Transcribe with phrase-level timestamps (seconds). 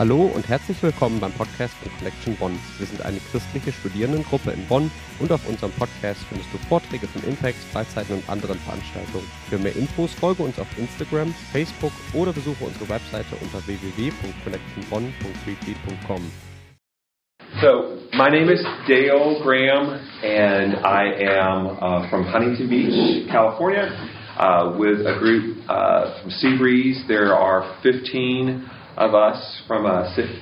[0.00, 2.58] Hallo und herzlich willkommen beim Podcast von Connection Bonn.
[2.78, 7.22] Wir sind eine christliche Studierendengruppe in Bonn und auf unserem Podcast findest du Vorträge von
[7.28, 9.26] Impacts, Freizeiten und anderen Veranstaltungen.
[9.50, 16.22] Für mehr Infos folge uns auf Instagram, Facebook oder besuche unsere Webseite unter www.connectionbonn.retweet.com.
[17.60, 23.92] So, my name is Dale Graham, and I am uh, from Huntington Beach, California,
[24.38, 27.06] uh, with a group uh, from Seabreeze.
[27.06, 29.90] There are 15 of us from uh,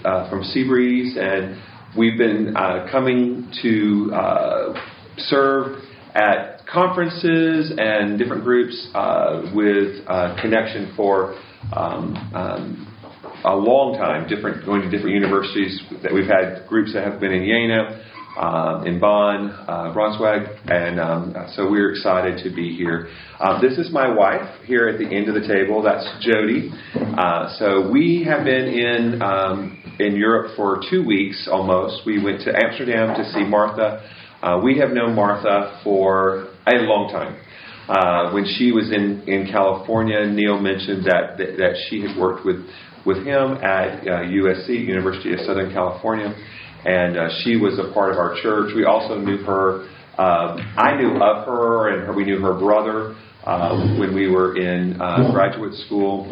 [0.05, 1.63] uh, from Seabreeze, and
[1.97, 4.75] we've been uh, coming to uh,
[5.17, 5.79] serve
[6.15, 10.05] at conferences and different groups uh, with
[10.43, 11.35] connection for
[11.73, 12.97] um, um,
[13.45, 14.29] a long time.
[14.29, 15.81] Different going to different universities.
[16.03, 18.08] That we've had groups that have been in Jena
[18.39, 23.09] um, in Bonn, uh, Braunschweig, and um, so we're excited to be here.
[23.41, 25.83] Uh, this is my wife here at the end of the table.
[25.83, 26.71] That's Jody.
[26.95, 32.07] Uh, so we have been in um, in Europe for two weeks almost.
[32.07, 34.09] We went to Amsterdam to see Martha.
[34.41, 37.41] Uh, we have known Martha for a long time.
[37.89, 42.45] Uh, when she was in, in California, Neil mentioned that, that, that she had worked
[42.45, 42.65] with,
[43.07, 46.37] with him at uh, USC, University of Southern California
[46.85, 48.73] and uh, she was a part of our church.
[48.75, 49.89] We also knew her.
[50.19, 54.57] Um, I knew of her, and her, we knew her brother uh, when we were
[54.57, 56.27] in uh, graduate school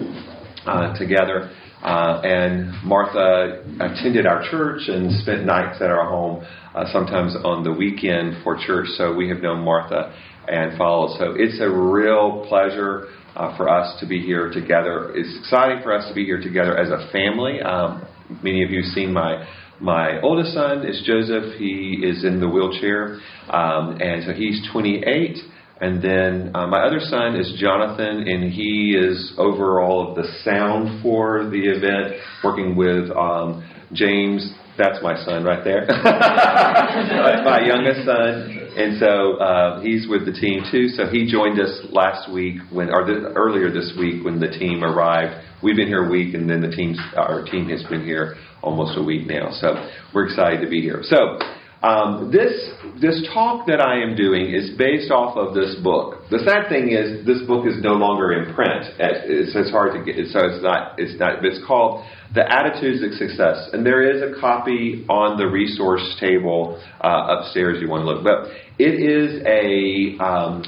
[0.67, 1.51] uh, together.
[1.83, 7.63] Uh, and Martha attended our church and spent nights at our home, uh, sometimes on
[7.63, 8.89] the weekend for church.
[8.97, 10.13] So we have known Martha
[10.49, 11.17] and followed.
[11.19, 15.13] So it's a real pleasure uh, for us to be here together.
[15.15, 17.61] It's exciting for us to be here together as a family.
[17.61, 18.07] Um,
[18.43, 19.47] many of you have seen my
[19.81, 21.55] my oldest son is Joseph.
[21.59, 25.37] He is in the wheelchair, um, and so he's 28.
[25.79, 30.25] And then uh, my other son is Jonathan, and he is over all of the
[30.43, 34.55] sound for the event, working with um, James.
[34.79, 35.87] That's my son right there.
[35.89, 38.63] That's my youngest son.
[38.77, 40.89] And so uh, he's with the team too.
[40.89, 43.05] So he joined us last week when, or
[43.35, 45.45] earlier this week when the team arrived.
[45.63, 48.99] We've been here a week, and then the team's our team has been here almost
[48.99, 49.51] a week now.
[49.53, 51.01] So we're excited to be here.
[51.03, 51.39] So
[51.83, 52.53] um, this
[53.01, 56.23] this talk that I am doing is based off of this book.
[56.31, 58.87] The sad thing is this book is no longer in print.
[58.99, 60.17] It's, it's hard to get.
[60.29, 60.99] So it's not.
[60.99, 61.45] It's not.
[61.45, 66.83] It's called The Attitudes of Success, and there is a copy on the resource table
[67.03, 67.79] uh, upstairs.
[67.81, 70.65] You want to look, but it is a um,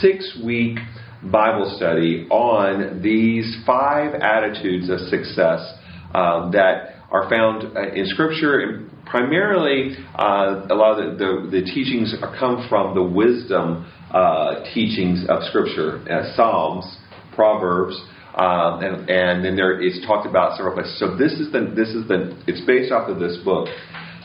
[0.00, 0.76] six week
[1.22, 5.78] Bible study on these five attitudes of success
[6.14, 11.60] um, that are found uh, in Scripture, and primarily uh, a lot of the, the,
[11.60, 16.98] the, teachings come from the wisdom uh, teachings of Scripture, uh, Psalms,
[17.34, 17.98] Proverbs.
[18.34, 20.98] Um, and, and then there is talked about several places.
[20.98, 23.68] So this is the this is the it's based off of this book.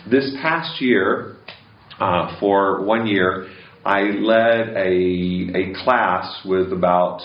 [0.09, 1.37] This past year,
[1.99, 3.47] uh, for one year,
[3.83, 7.21] I led a a class with about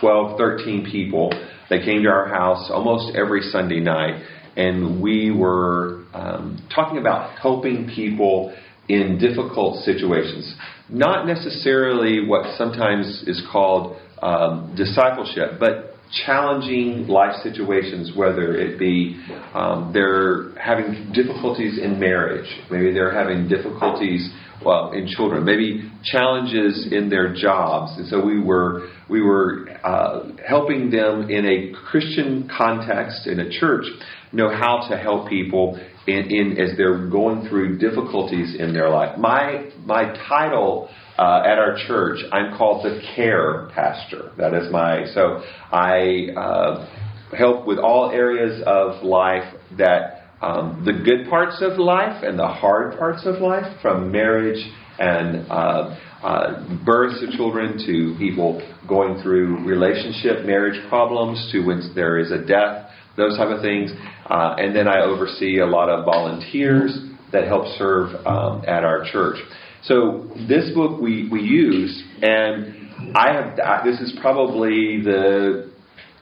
[0.00, 1.32] 12, 13 people.
[1.70, 4.22] They came to our house almost every Sunday night,
[4.56, 8.54] and we were um, talking about helping people
[8.88, 10.54] in difficult situations.
[10.88, 15.94] Not necessarily what sometimes is called um, discipleship, but
[16.26, 19.20] challenging life situations, whether it be
[19.54, 24.30] um, they're having difficulties in marriage, maybe they're having difficulties
[24.64, 30.30] well in children, maybe challenges in their jobs, and so we were we were uh,
[30.46, 33.84] helping them in a Christian context in a church
[34.34, 39.18] know how to help people in, in as they're going through difficulties in their life.
[39.18, 44.32] My my title uh, at our church, I'm called the Care Pastor.
[44.36, 50.20] That is my so I uh, help with all areas of life that.
[50.42, 54.62] Um, the good parts of life and the hard parts of life, from marriage
[54.98, 61.82] and uh, uh, births of children to people going through relationship, marriage problems, to when
[61.94, 63.90] there is a death, those type of things.
[64.28, 66.96] Uh, and then I oversee a lot of volunteers
[67.32, 69.36] that help serve um, at our church.
[69.82, 75.70] So this book we, we use, and I have this is probably the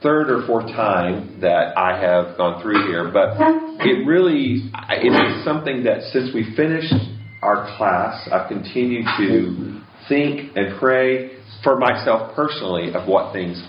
[0.01, 3.37] third or fourth time that I have gone through here, but
[3.85, 6.93] it really it is something that since we finished
[7.41, 13.63] our class, I've continued to think and pray for myself personally of what things.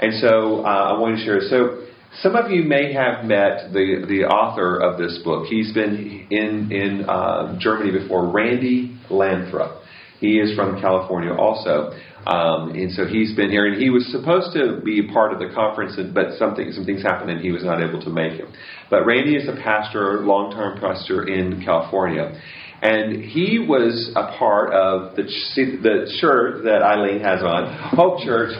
[0.00, 1.40] And so uh, I want to share.
[1.48, 1.86] So
[2.18, 5.46] some of you may have met the, the author of this book.
[5.46, 9.82] He's been in, in uh, Germany before, Randy Lanthrop.
[10.18, 11.92] He is from California also.
[12.26, 15.48] Um, and so he's been here, and he was supposed to be part of the
[15.54, 18.46] conference, but something some things happened, and he was not able to make it.
[18.90, 22.38] But Randy is a pastor, long-term pastor in California,
[22.82, 28.52] and he was a part of the the church that Eileen has on, Hope Church.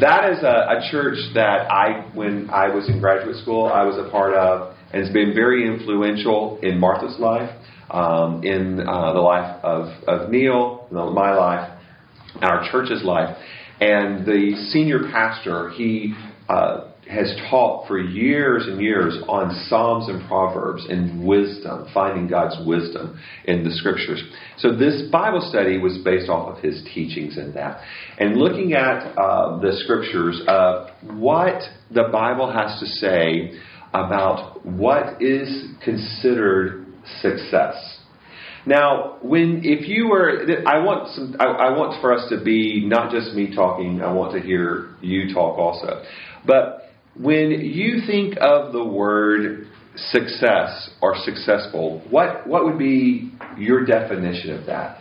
[0.00, 3.96] That is a, a church that I, when I was in graduate school, I was
[3.96, 7.50] a part of, and it's been very influential in Martha's life,
[7.90, 11.78] um, in uh, the life of, of Neil, my life,
[12.42, 13.36] our church's life.
[13.80, 16.14] And the senior pastor, he
[16.48, 22.56] uh, has taught for years and years on Psalms and Proverbs and wisdom, finding God's
[22.66, 24.22] wisdom in the scriptures.
[24.58, 27.80] So this Bible study was based off of his teachings in that.
[28.18, 33.58] And looking at uh, the scriptures of what the Bible has to say
[33.92, 36.86] about what is considered
[37.20, 37.98] success.
[38.64, 42.86] Now, when if you were, I want some, I, I, want for us to be
[42.86, 44.00] not just me talking.
[44.00, 46.04] I want to hear you talk also.
[46.46, 49.66] But when you think of the word
[49.96, 54.98] success or successful, what what would be your definition of that?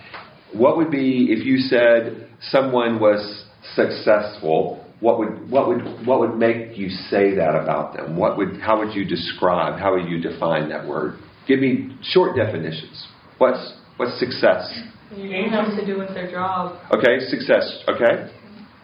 [0.54, 4.86] What would be if you said someone was successful?
[5.00, 8.18] What would what would what would make you say that about them?
[8.18, 9.80] What would how would you describe?
[9.80, 11.20] How would you define that word?
[11.48, 13.08] Give me short definitions.
[13.38, 14.70] What's what's success?
[15.14, 16.80] It has to do with their job.
[16.92, 17.84] Okay, success.
[17.88, 18.32] Okay.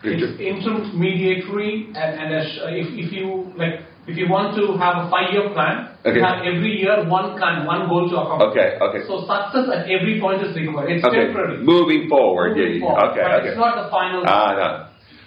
[0.03, 5.03] It's intermediary, and, and as, uh, if, if you like, if you want to have
[5.03, 6.15] a five-year plan, okay.
[6.15, 8.55] you have every year one plan, one goal to accomplish.
[8.55, 9.01] Okay, okay.
[9.09, 10.95] So success at every point is required.
[10.95, 11.27] It's okay.
[11.27, 11.65] temporary.
[11.65, 12.55] Moving forward.
[12.55, 13.09] Moving yeah, forward.
[13.11, 13.49] Okay, but okay.
[13.49, 14.23] It's not the final.
[14.23, 14.69] Ah, no.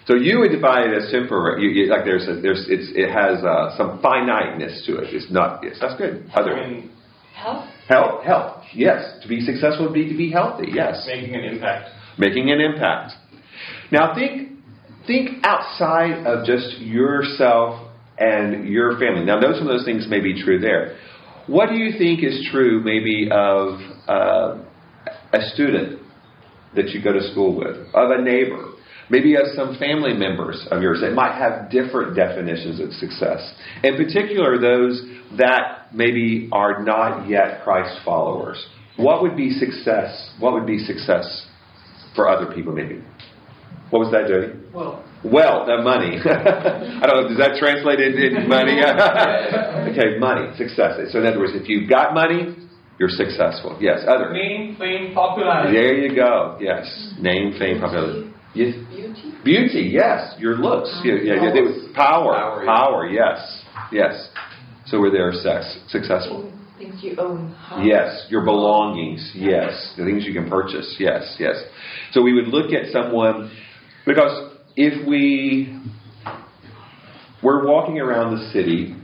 [0.07, 1.61] So you would define it as temporary.
[1.61, 5.13] You, you, like there's a, there's it's, it has uh, some finiteness to it.
[5.13, 5.61] It's not.
[5.61, 6.25] Yes, that's good.
[6.33, 6.57] Other.
[7.35, 7.69] Health.
[7.87, 8.63] Health, health.
[8.73, 10.71] Yes, to be successful would be to be healthy.
[10.73, 11.89] Yes, making an impact.
[12.17, 13.13] Making an impact.
[13.91, 14.50] Now think,
[15.07, 17.87] think outside of just yourself
[18.17, 19.25] and your family.
[19.25, 20.97] Now, know some of those things may be true there.
[21.47, 24.63] What do you think is true, maybe, of uh,
[25.33, 25.99] a student
[26.75, 28.73] that you go to school with, of a neighbor,
[29.09, 33.53] maybe of some family members of yours that might have different definitions of success?
[33.83, 35.01] In particular, those
[35.37, 38.63] that maybe are not yet Christ followers.
[38.97, 40.31] What would be success?
[40.39, 41.47] What would be success
[42.15, 43.01] for other people, maybe?
[43.91, 44.55] What was that, Jody?
[44.73, 46.17] Well, well, the money.
[46.25, 47.27] I don't know.
[47.27, 48.81] Does that translate into money?
[49.91, 50.97] okay, money, success.
[51.11, 52.55] So, in other words, if you've got money,
[52.97, 53.77] you're successful.
[53.79, 54.31] Yes, other.
[54.33, 55.73] Name, fame, popularity.
[55.73, 56.57] There you go.
[56.59, 57.21] Yes, mm-hmm.
[57.21, 58.33] name, fame, popularity.
[58.55, 58.75] Yes.
[58.89, 59.33] Beauty.
[59.43, 59.89] Beauty.
[59.93, 60.89] Yes, your looks.
[60.89, 61.07] Uh-huh.
[61.07, 61.93] Yeah, yeah, yeah.
[61.93, 62.33] Power.
[62.33, 62.65] Power.
[62.65, 63.09] Power.
[63.09, 63.63] Yes.
[63.91, 64.29] Yes.
[64.87, 66.51] So we're there sex, successful.
[66.77, 67.55] Things you own.
[67.83, 69.31] Yes, your belongings.
[69.35, 70.95] Yes, the things you can purchase.
[70.99, 71.55] Yes, yes.
[72.11, 73.51] So we would look at someone
[74.05, 75.79] because if we
[77.43, 78.95] were walking around the city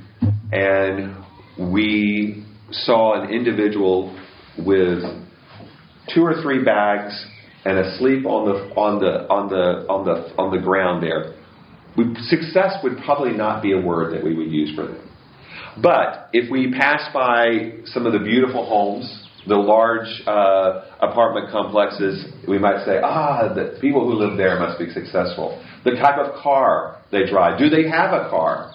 [0.51, 1.15] and
[1.71, 4.17] we saw an individual
[4.57, 5.03] with
[6.13, 7.25] two or three bags
[7.65, 11.33] and asleep on the on the on the on the on the ground there,
[11.97, 15.09] we, success would probably not be a word that we would use for them.
[15.81, 22.25] But if we pass by some of the beautiful homes, the large uh, apartment complexes,
[22.47, 25.63] we might say, ah, the people who live there must be successful.
[25.85, 27.57] The type of car they drive.
[27.59, 28.73] Do they have a car?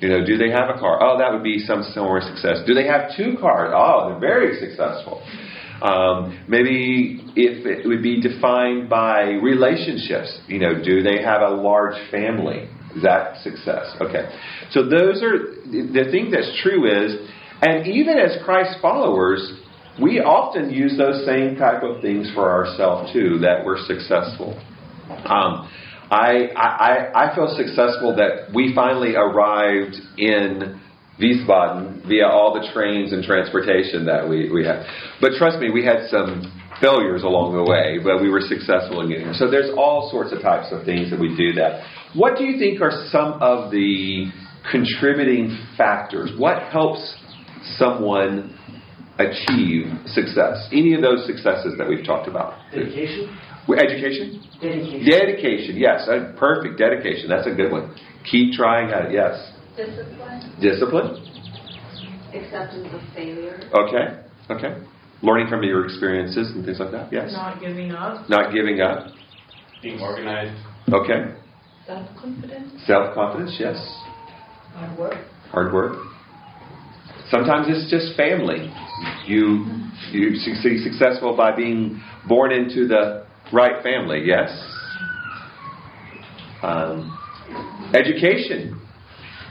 [0.00, 0.98] You know, do they have a car?
[1.02, 2.58] Oh, that would be some similar success.
[2.66, 3.72] Do they have two cars?
[3.74, 5.22] Oh, they're very successful.
[5.80, 10.40] Um, maybe if it would be defined by relationships.
[10.46, 12.68] You know, do they have a large family?
[12.94, 13.94] Is that success?
[14.00, 14.28] Okay.
[14.70, 17.28] So those are the thing that's true is,
[17.62, 19.52] and even as Christ followers,
[20.00, 24.58] we often use those same type of things for ourselves too, that we're successful.
[25.08, 25.68] Um,
[26.10, 30.80] I, I, I feel successful that we finally arrived in
[31.20, 34.84] Wiesbaden via all the trains and transportation that we, we had.
[35.20, 39.08] But trust me, we had some failures along the way, but we were successful in
[39.08, 39.34] getting there.
[39.34, 41.84] So there's all sorts of types of things that we do that.
[42.14, 44.32] What do you think are some of the
[44.70, 46.32] contributing factors?
[46.36, 47.16] What helps
[47.76, 48.58] someone
[49.18, 50.68] achieve success?
[50.72, 52.54] Any of those successes that we've talked about?
[52.72, 53.28] Dedication.
[53.68, 54.42] Education?
[54.60, 55.04] Dedication.
[55.06, 56.08] Dedication, yes.
[56.08, 56.78] Uh, perfect.
[56.78, 57.28] Dedication.
[57.28, 57.94] That's a good one.
[58.30, 59.52] Keep trying at it, yes.
[59.76, 60.52] Discipline.
[60.60, 61.28] Discipline.
[62.34, 63.60] Acceptance of failure.
[63.72, 64.22] Okay.
[64.50, 64.82] Okay.
[65.22, 67.32] Learning from your experiences and things like that, yes.
[67.32, 68.28] Not giving up.
[68.28, 69.06] Not giving up.
[69.82, 70.60] Being organized.
[70.92, 71.34] Okay.
[71.86, 72.72] Self confidence.
[72.86, 73.76] Self confidence, yes.
[74.74, 75.14] Hard work.
[75.50, 75.96] Hard work.
[77.30, 78.72] Sometimes it's just family.
[79.26, 79.66] You
[80.10, 84.22] you succeed successful by being born into the right family.
[84.24, 84.50] Yes.
[86.62, 87.18] Um,
[87.94, 88.80] education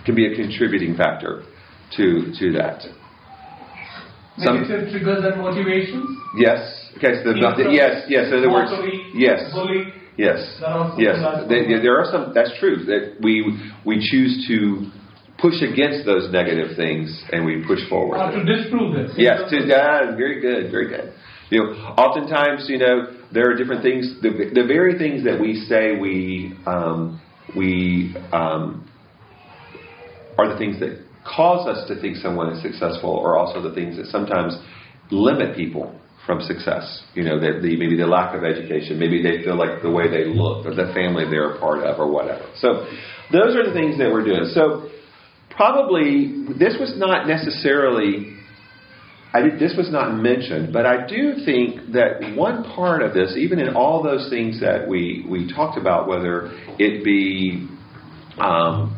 [0.05, 1.43] can be a contributing factor
[1.97, 2.81] to to that.
[4.37, 6.07] Some, Negative triggers and motivations.
[6.37, 6.89] Yes.
[6.97, 7.21] Okay.
[7.23, 8.27] So the, the, yes, yes.
[8.31, 8.71] In other words,
[9.13, 9.51] yes.
[10.17, 10.39] Yes.
[10.97, 11.17] Yes.
[11.49, 12.33] There, there are some.
[12.33, 12.85] That's true.
[12.85, 14.89] That we we choose to
[15.41, 18.17] push against those negative things and we push forward.
[18.17, 19.11] Or to disprove them.
[19.17, 19.49] Yes.
[19.49, 20.71] To, ah, very good.
[20.71, 21.13] Very good.
[21.49, 24.15] You know, oftentimes, you know, there are different things.
[24.21, 27.19] The, the very things that we say we um,
[27.57, 28.87] we um,
[30.37, 33.97] are the things that cause us to think someone is successful, are also the things
[33.97, 34.57] that sometimes
[35.11, 37.03] limit people from success.
[37.13, 40.09] You know, that the, maybe the lack of education, maybe they feel like the way
[40.09, 42.47] they look, or the family they're a part of, or whatever.
[42.57, 42.87] So,
[43.31, 44.51] those are the things that we're doing.
[44.53, 44.89] So,
[45.61, 48.35] probably this was not necessarily
[49.31, 53.35] I did, this was not mentioned, but I do think that one part of this,
[53.37, 57.69] even in all those things that we, we talked about, whether it be
[58.39, 58.97] um,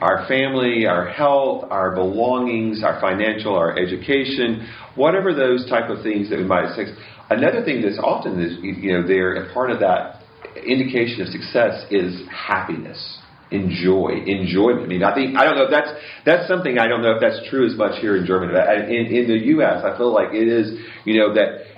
[0.00, 6.30] our family, our health, our belongings, our financial, our education, whatever those type of things
[6.30, 6.84] that we might say.
[7.28, 10.22] Another thing that's often is, you know, there, a part of that
[10.64, 13.18] indication of success is happiness
[13.52, 14.84] enjoy, enjoyment.
[14.84, 15.92] I mean, I think I don't know if that's
[16.24, 18.52] that's something I don't know if that's true as much here in Germany.
[18.88, 20.78] In, in the U.S., I feel like it is.
[21.04, 21.72] You know that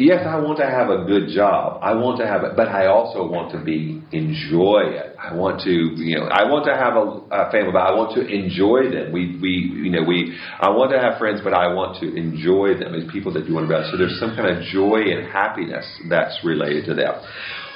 [0.00, 1.80] yes, I want to have a good job.
[1.82, 5.14] I want to have it, but I also want to be enjoy it.
[5.20, 8.16] I want to, you know, I want to have a, a family, but I want
[8.16, 9.12] to enjoy them.
[9.12, 9.52] We, we,
[9.84, 13.04] you know, we, I want to have friends, but I want to enjoy them as
[13.12, 13.88] people that do want to.
[13.92, 17.22] So there's some kind of joy and happiness that's related to that.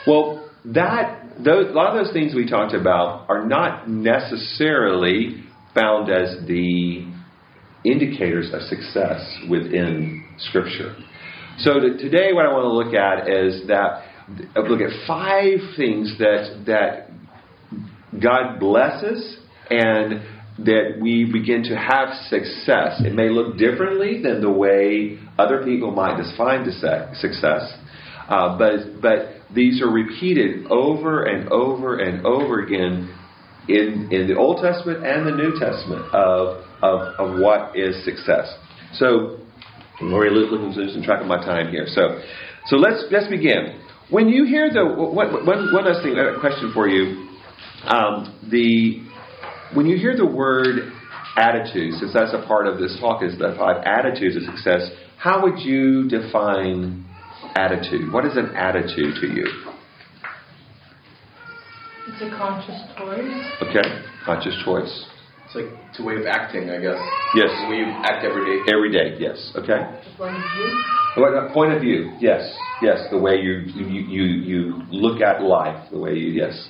[0.07, 5.45] Well, that those, a lot of those things we talked about are not necessarily
[5.75, 7.13] found as the
[7.85, 10.97] indicators of success within Scripture.
[11.59, 14.05] So to, today, what I want to look at is that
[14.57, 17.11] uh, look at five things that that
[18.21, 19.39] God blesses
[19.71, 20.23] and
[20.59, 23.03] that we begin to have success.
[23.05, 27.77] It may look differently than the way other people might define success,
[28.29, 33.15] uh, but but these are repeated over and over and over again
[33.69, 38.53] in, in the Old Testament and the New Testament of, of, of what is success.
[38.95, 39.39] So,
[40.01, 41.87] I'm already losing track of my time here.
[41.87, 42.21] So,
[42.67, 43.81] so let's, let's begin.
[44.11, 47.29] When you hear the, one, one, last thing, question for you.
[47.85, 49.03] Um, the,
[49.75, 50.93] when you hear the word
[51.37, 55.43] attitude, since that's a part of this talk, is the five attitudes of success, how
[55.43, 57.04] would you define
[57.55, 58.13] attitude.
[58.13, 59.47] What is an attitude to you?
[62.09, 63.63] It's a conscious choice.
[63.63, 63.89] Okay,
[64.25, 65.07] conscious choice.
[65.47, 67.01] It's like it's a way of acting, I guess.
[67.35, 67.51] Yes.
[67.63, 68.73] The way you act every day.
[68.73, 69.53] Every day, yes.
[69.57, 69.81] Okay.
[70.19, 70.85] Point of view.
[71.17, 72.43] What, uh, point of view, yes,
[72.83, 72.99] yes.
[73.11, 76.69] The way you you you, you look at life, the way you yes.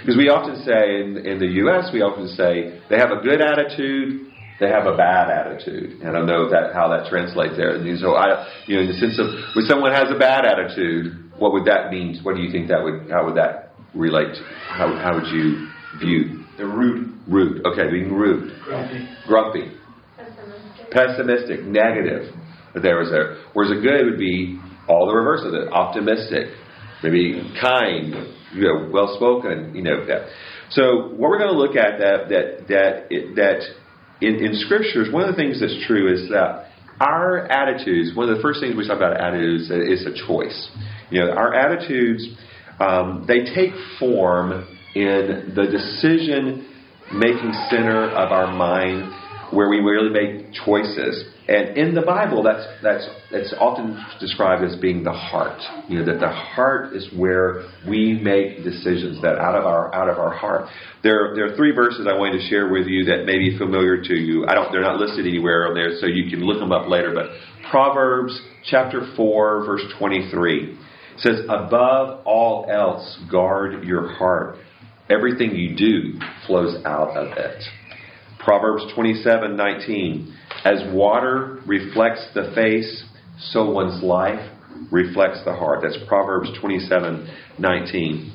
[0.00, 3.40] Because we often say in, in the U.S., we often say they have a good
[3.42, 4.31] attitude,
[4.62, 5.98] they have a bad attitude.
[5.98, 7.74] And I don't know that how that translates there.
[7.74, 9.26] And so I, you know, in the sense of
[9.58, 12.22] when someone has a bad attitude, what would that mean?
[12.22, 13.10] What do you think that would?
[13.10, 14.38] How would that relate?
[14.38, 15.66] To, How how would you
[15.98, 16.46] view?
[16.56, 17.10] The rude.
[17.26, 17.66] Rude.
[17.66, 18.54] Okay, being rude.
[18.62, 19.08] Grumpy.
[19.26, 19.72] Grumpy.
[20.16, 20.90] Pessimistic.
[20.94, 21.60] Pessimistic.
[21.66, 22.30] Negative.
[22.78, 25.72] There was a whereas a good would be all the reverse of it.
[25.72, 26.54] Optimistic.
[27.02, 28.14] Maybe kind.
[28.54, 29.74] You know, well spoken.
[29.74, 30.30] You know that.
[30.70, 32.94] So what we're going to look at that that that
[33.34, 33.81] that
[34.22, 38.36] in, in scriptures, one of the things that's true is that our attitudes, one of
[38.36, 40.70] the first things we talk about attitudes is a choice.
[41.10, 42.28] You know, our attitudes,
[42.78, 46.68] um, they take form in the decision
[47.12, 49.12] making center of our mind
[49.52, 51.24] where we really make choices.
[51.48, 55.60] And in the Bible, that's that's that's often described as being the heart.
[55.88, 59.20] You know that the heart is where we make decisions.
[59.22, 60.68] That out of our out of our heart.
[61.02, 64.00] There there are three verses I wanted to share with you that may be familiar
[64.00, 64.46] to you.
[64.46, 67.12] I don't they're not listed anywhere on there, so you can look them up later.
[67.12, 67.30] But
[67.72, 70.78] Proverbs chapter four verse twenty three
[71.16, 74.58] says, "Above all else, guard your heart.
[75.10, 77.64] Everything you do flows out of it."
[78.38, 83.04] Proverbs twenty seven nineteen as water reflects the face,
[83.38, 84.50] so one's life
[84.90, 85.80] reflects the heart.
[85.82, 87.28] That's Proverbs 27
[87.58, 88.32] 19.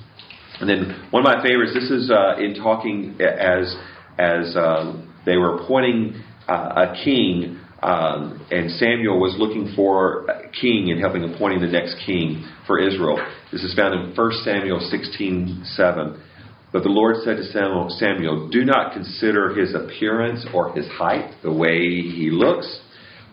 [0.59, 3.75] And then one of my favorites, this is uh, in talking as,
[4.17, 10.49] as um, they were appointing uh, a king, um, and Samuel was looking for a
[10.49, 13.19] king and helping appointing the next king for Israel.
[13.51, 16.23] This is found in 1 Samuel 16 7.
[16.71, 21.35] But the Lord said to Samuel, Samuel, Do not consider his appearance or his height,
[21.41, 22.81] the way he looks,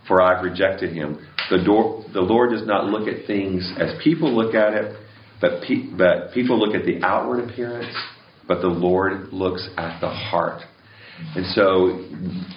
[0.06, 1.26] for I've rejected him.
[1.50, 4.96] The, door, the Lord does not look at things as people look at it,
[5.40, 7.94] but, pe- but people look at the outward appearance,
[8.46, 10.62] but the Lord looks at the heart.
[11.34, 12.06] And so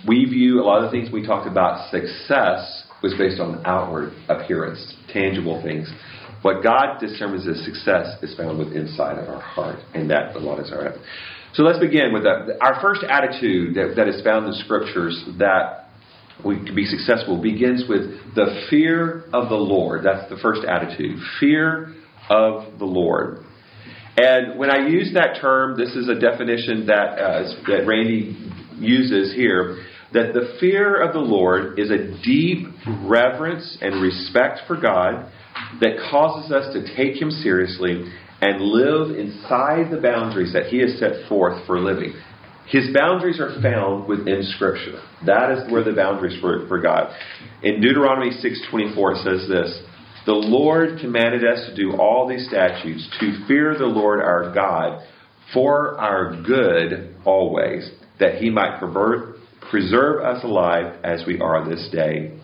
[0.07, 4.13] we view a lot of the things we talked about success was based on outward
[4.29, 5.91] appearance, tangible things.
[6.47, 10.71] What God determines as success is found within inside of our heart, and that is
[10.71, 10.95] our.
[11.53, 12.55] So let's begin with that.
[12.61, 15.89] Our first attitude that, that is found in scriptures that
[16.45, 20.05] we can be successful begins with the fear of the Lord.
[20.05, 21.19] That's the first attitude.
[21.41, 21.93] Fear
[22.29, 23.39] of the Lord.
[24.15, 28.37] And when I use that term, this is a definition that, uh, that Randy
[28.79, 32.67] uses here that the fear of the Lord is a deep
[33.03, 35.29] reverence and respect for God
[35.81, 40.99] that causes us to take Him seriously and live inside the boundaries that He has
[40.99, 42.13] set forth for living.
[42.67, 45.01] His boundaries are found within Scripture.
[45.25, 47.15] That is where the boundaries for, for God.
[47.63, 49.81] In Deuteronomy 6.24 it says this,
[50.25, 55.01] The Lord commanded us to do all these statutes, to fear the Lord our God,
[55.53, 62.37] for our good always, that he might preserve us alive as we are this day.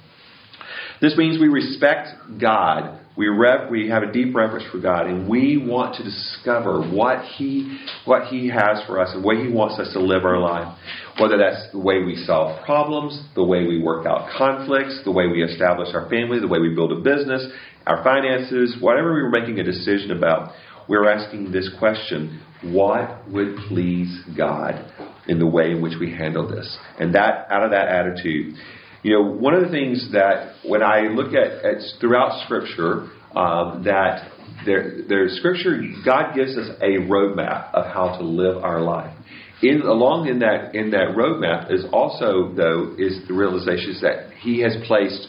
[1.01, 2.07] This means we respect
[2.39, 6.81] God we, rev- we have a deep reverence for God, and we want to discover
[6.81, 10.39] what He what He has for us and way He wants us to live our
[10.39, 10.77] life.
[11.19, 15.27] Whether that's the way we solve problems, the way we work out conflicts, the way
[15.27, 17.45] we establish our family, the way we build a business,
[17.85, 20.53] our finances, whatever we're making a decision about,
[20.89, 24.91] we're asking this question: What would please God
[25.27, 26.77] in the way in which we handle this?
[26.99, 28.55] And that out of that attitude
[29.03, 33.83] you know, one of the things that when I look at, at throughout Scripture, um,
[33.83, 34.31] that
[34.65, 39.15] there, there's Scripture, God gives us a roadmap of how to live our life.
[39.61, 44.59] In, along in that in that roadmap is also though is the realization that He
[44.61, 45.27] has placed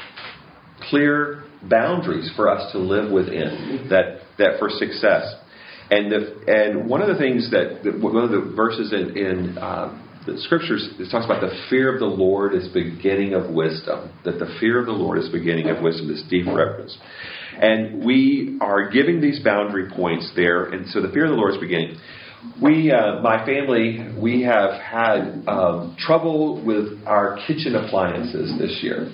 [0.91, 5.35] clear boundaries for us to live within that that for success.
[5.91, 9.59] And the, and one of the things that, that one of the verses in, in
[9.59, 14.13] um, the scriptures it talks about the fear of the Lord is beginning of wisdom.
[14.25, 16.09] That the fear of the Lord is beginning of wisdom.
[16.09, 16.97] This deep reverence,
[17.61, 20.65] and we are giving these boundary points there.
[20.65, 21.97] And so the fear of the Lord is beginning.
[22.61, 29.11] We, uh, my family, we have had um, trouble with our kitchen appliances this year.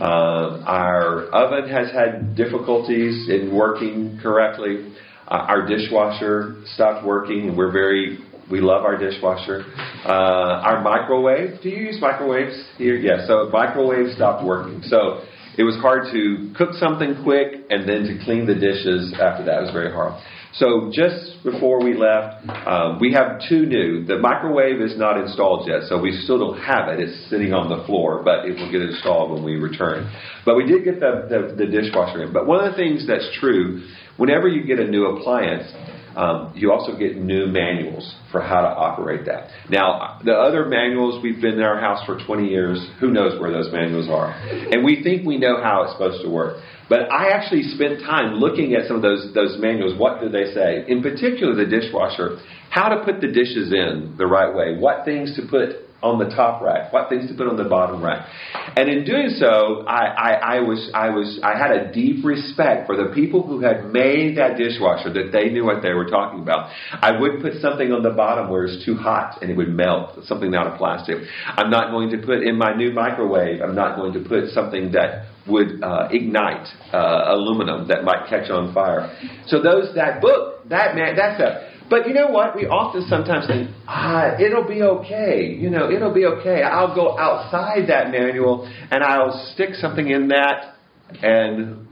[0.00, 4.92] Uh, our oven has had difficulties in working correctly.
[5.26, 8.18] Uh, our dishwasher stopped working, and we're very
[8.50, 9.64] we love our dishwasher.
[10.04, 11.60] Uh, our microwave.
[11.62, 12.96] Do you use microwaves here?
[12.96, 13.26] Yeah.
[13.26, 14.82] So microwave stopped working.
[14.82, 15.22] So
[15.56, 19.58] it was hard to cook something quick and then to clean the dishes after that.
[19.58, 20.22] It was very hard.
[20.54, 24.04] So just before we left, um, we have two new.
[24.04, 27.00] The microwave is not installed yet, so we still don't have it.
[27.00, 30.10] It's sitting on the floor, but it will get installed when we return.
[30.44, 32.32] But we did get the, the, the dishwasher in.
[32.32, 35.70] But one of the things that's true, whenever you get a new appliance,
[36.18, 39.50] um, you also get new manuals for how to operate that.
[39.70, 42.84] Now, the other manuals, we've been in our house for 20 years.
[42.98, 44.32] Who knows where those manuals are?
[44.32, 46.60] And we think we know how it's supposed to work.
[46.88, 49.96] But I actually spent time looking at some of those, those manuals.
[49.96, 50.84] What do they say?
[50.88, 52.38] In particular, the dishwasher,
[52.70, 56.26] how to put the dishes in the right way, what things to put on the
[56.34, 58.28] top rack, what things to put on the bottom rack.
[58.76, 62.86] And in doing so, I, I, I, was, I, was, I had a deep respect
[62.86, 66.40] for the people who had made that dishwasher, that they knew what they were talking
[66.40, 66.70] about.
[66.92, 70.24] I would put something on the bottom where it's too hot and it would melt,
[70.26, 71.16] something out of plastic.
[71.46, 74.92] I'm not going to put in my new microwave, I'm not going to put something
[74.92, 79.16] that would uh, ignite uh, aluminum that might catch on fire.
[79.46, 82.56] So those that book that man that's a but you know what?
[82.56, 85.46] We often sometimes think, ah, it'll be okay.
[85.52, 86.62] You know, it'll be okay.
[86.62, 90.74] I'll go outside that manual and I'll stick something in that
[91.22, 91.88] and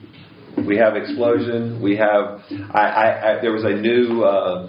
[0.65, 1.83] we have explosion.
[1.83, 2.41] We have.
[2.73, 3.07] I, I,
[3.37, 4.69] I there was a new uh,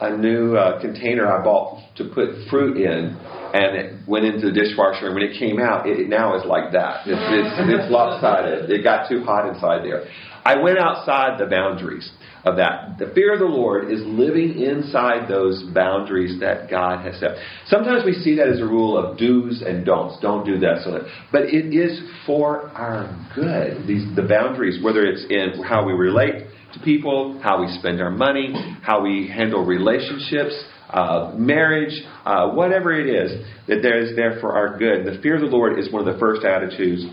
[0.00, 3.16] a new uh, container I bought to put fruit in,
[3.52, 5.06] and it went into the dishwasher.
[5.06, 7.06] And when it came out, it, it now is like that.
[7.06, 8.70] It's, it's, it's lopsided.
[8.70, 10.04] It got too hot inside there.
[10.44, 12.10] I went outside the boundaries
[12.44, 12.98] of that.
[12.98, 17.30] The fear of the Lord is living inside those boundaries that God has set.
[17.66, 20.20] Sometimes we see that as a rule of do's and don'ts.
[20.20, 20.82] Don't do that.
[20.84, 21.02] So that,
[21.32, 23.86] but it is for our good.
[23.86, 28.10] These the boundaries, whether it's in how we relate to people, how we spend our
[28.10, 28.52] money,
[28.82, 30.54] how we handle relationships.
[30.90, 31.92] Uh, marriage,
[32.24, 35.04] uh, whatever it is, that there is there for our good.
[35.04, 37.04] The fear of the Lord is one of the first attitudes.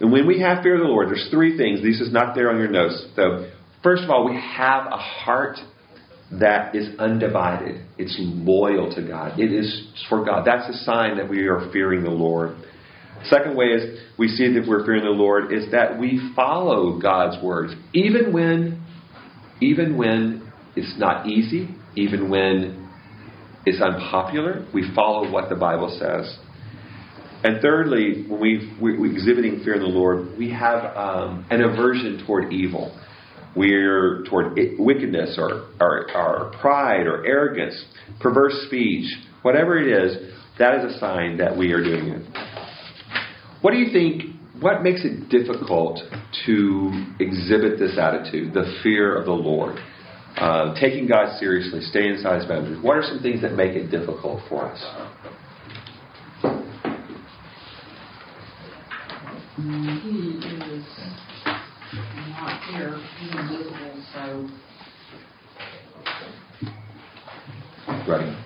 [0.00, 1.82] And when we have fear of the Lord, there's three things.
[1.82, 3.50] This is not there on your notes, though.
[3.88, 5.56] First of all, we have a heart
[6.30, 7.86] that is undivided.
[7.96, 9.40] It's loyal to God.
[9.40, 10.46] It is for God.
[10.46, 12.54] That's a sign that we are fearing the Lord.
[13.30, 17.42] Second way is we see that we're fearing the Lord is that we follow God's
[17.42, 18.84] words, even when,
[19.62, 22.90] even when it's not easy, even when
[23.64, 26.38] it's unpopular, we follow what the Bible says.
[27.42, 32.22] And thirdly, when we we're exhibiting fear in the Lord, we have um, an aversion
[32.26, 32.94] toward evil.
[33.56, 37.84] We're toward wickedness or, or, or pride or arrogance,
[38.20, 39.10] perverse speech,
[39.42, 42.22] whatever it is, that is a sign that we are doing it.
[43.60, 44.36] What do you think?
[44.60, 46.00] What makes it difficult
[46.46, 49.78] to exhibit this attitude, the fear of the Lord?
[50.36, 52.82] Uh, taking God seriously, staying inside His boundaries.
[52.82, 54.80] What are some things that make it difficult for us?
[59.56, 60.84] He is
[62.38, 64.48] not here, he's invisible, so
[68.06, 68.36] Right.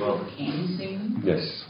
[0.00, 1.22] Well, can you see him?
[1.24, 1.64] Yes.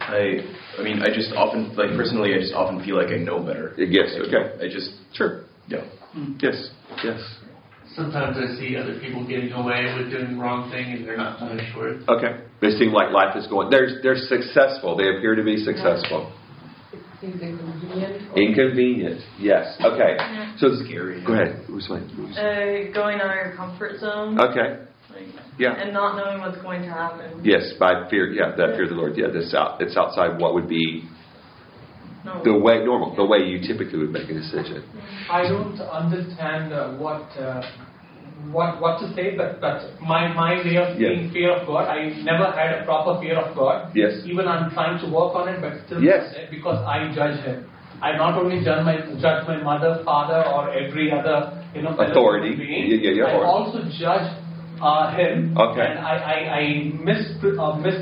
[0.00, 0.40] I,
[0.78, 3.74] I mean, I just often, like personally, I just often feel like I know better.
[3.78, 4.08] Uh, yes.
[4.16, 4.64] Okay.
[4.64, 5.44] I just, Sure.
[5.68, 5.84] yeah.
[6.12, 6.34] Hmm.
[6.40, 6.70] Yes.
[7.04, 7.20] Yes.
[7.94, 11.38] Sometimes I see other people getting away with doing the wrong thing and they're not
[11.38, 12.08] punished for it.
[12.08, 12.40] Okay.
[12.60, 13.70] They seem like life is going.
[13.70, 14.96] They're they're successful.
[14.96, 16.32] They appear to be successful.
[17.20, 18.36] Is inconvenient.
[18.36, 19.20] Inconvenient.
[19.40, 19.76] Yes.
[19.80, 20.16] Okay.
[20.58, 21.24] So it's Scary.
[21.24, 21.64] Go ahead.
[21.66, 22.02] Who's like?
[22.10, 24.38] who's- Uh, going out of your comfort zone.
[24.40, 24.78] Okay.
[25.12, 25.26] Like,
[25.58, 25.72] Yeah.
[25.74, 27.40] And not knowing what's going to happen.
[27.42, 27.72] Yes.
[27.80, 28.30] By fear.
[28.30, 28.52] Yeah.
[28.56, 29.16] That fear of the Lord.
[29.16, 29.28] Yeah.
[29.32, 29.80] This out.
[29.82, 31.04] It's outside what would be
[32.24, 32.40] No.
[32.44, 34.84] the way normal, the way you typically would make a decision.
[35.30, 37.62] I don't understand uh, what uh,
[38.50, 41.08] what what to say, but but my my way of Yeah.
[41.10, 43.90] seeing fear of God, I never had a proper fear of God.
[43.94, 44.22] Yes.
[44.24, 46.34] Even I'm trying to work on it, but still Yes.
[46.50, 47.66] because I judge Him.
[48.00, 51.38] I not only judge my judge my mother, father, or every other
[51.74, 52.54] you know Authority.
[52.56, 52.86] being.
[52.90, 54.28] Yeah, yeah, yeah, I or- also judge
[54.80, 55.56] uh, Him.
[55.58, 55.86] Okay.
[55.90, 56.62] And I I, I
[57.08, 57.96] mis uh, mis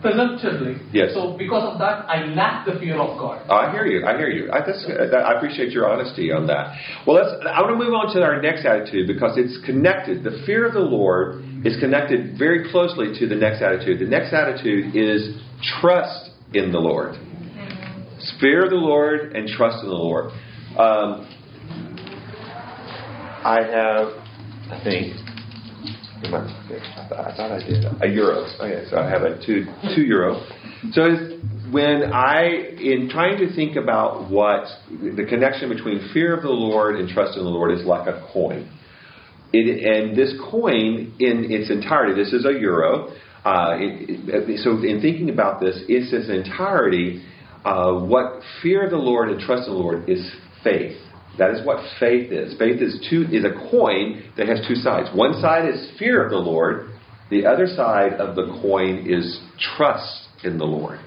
[0.00, 0.76] uh, presumptively.
[0.92, 1.12] Yes.
[1.14, 3.48] So because of that, I lack the fear of God.
[3.50, 4.06] I hear you.
[4.06, 4.50] I hear you.
[4.50, 6.76] I, that's, that, I appreciate your honesty on that.
[7.06, 7.30] Well, let's.
[7.46, 10.24] I want to move on to our next attitude because it's connected.
[10.24, 14.00] The fear of the Lord is connected very closely to the next attitude.
[14.00, 15.36] The next attitude is
[15.80, 17.16] trust in the Lord.
[18.40, 20.32] Fear of the Lord and trust in the Lord.
[20.76, 21.26] Um,
[23.42, 24.08] I have,
[24.70, 25.19] I think, in my pocket.
[26.22, 28.46] I thought I, did a euro.
[28.60, 30.46] Okay, so I have a two two euro.
[30.92, 31.38] So
[31.70, 32.44] when I,
[32.78, 37.36] in trying to think about what the connection between fear of the Lord and trust
[37.36, 38.68] in the Lord is like a coin.
[39.52, 43.08] It, and this coin, in its entirety, this is a euro.
[43.44, 47.24] Uh, it, it, so, in thinking about this, it's its entirety.
[47.64, 50.30] Uh, what fear of the Lord and trust in the Lord is
[50.62, 50.96] faith.
[51.40, 52.52] That is what faith is.
[52.58, 55.08] Faith is two is a coin that has two sides.
[55.14, 56.90] One side is fear of the Lord.
[57.30, 59.40] The other side of the coin is
[59.76, 60.98] trust in the Lord.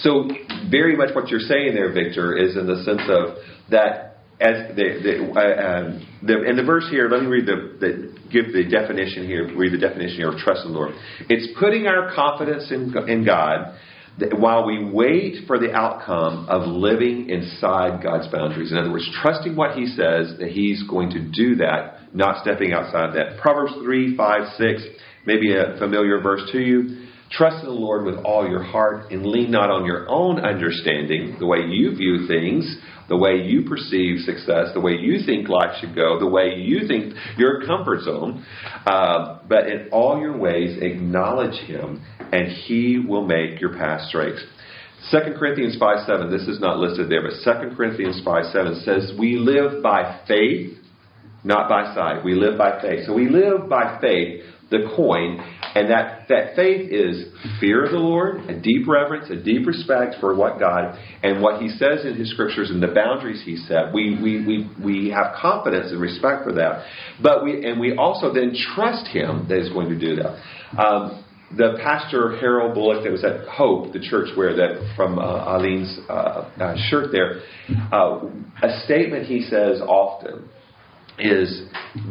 [0.00, 0.28] So,
[0.70, 3.38] very much what you're saying there, Victor, is in the sense of
[3.70, 7.08] that as the, the, uh, um, the in the verse here.
[7.08, 9.56] Let me read the, the give the definition here.
[9.56, 10.92] Read the definition here of trust in the Lord.
[11.30, 13.74] It's putting our confidence in in God
[14.18, 18.72] that while we wait for the outcome of living inside God's boundaries.
[18.72, 22.72] In other words, trusting what He says that He's going to do that, not stepping
[22.72, 23.40] outside that.
[23.40, 24.82] Proverbs three, five, six,
[25.24, 27.06] maybe a familiar verse to you.
[27.30, 31.36] Trust in the Lord with all your heart and lean not on your own understanding,
[31.38, 32.78] the way you view things,
[33.08, 36.88] the way you perceive success, the way you think life should go, the way you
[36.88, 38.44] think your comfort zone.
[38.86, 44.36] Uh, but in all your ways, acknowledge Him, and He will make your path straight.
[45.10, 49.12] 2 Corinthians 5 7, this is not listed there, but 2 Corinthians 5 7 says,
[49.18, 50.76] We live by faith,
[51.44, 52.24] not by sight.
[52.24, 53.06] We live by faith.
[53.06, 55.38] So we live by faith, the coin,
[55.74, 57.26] and that, that faith is
[57.60, 61.62] fear of the Lord, a deep reverence, a deep respect for what God and what
[61.62, 63.94] He says in His scriptures and the boundaries He set.
[63.94, 66.84] We, we, we, we have confidence and respect for that.
[67.22, 70.78] But we, and we also then trust Him that He's going to do that.
[70.78, 71.24] Um,
[71.56, 75.98] the pastor Harold Bullock that was at Hope, the church where that from uh, Eileen's
[76.08, 76.12] uh,
[76.60, 77.40] uh, shirt there,
[77.92, 78.20] uh,
[78.62, 80.48] a statement he says often
[81.18, 81.62] is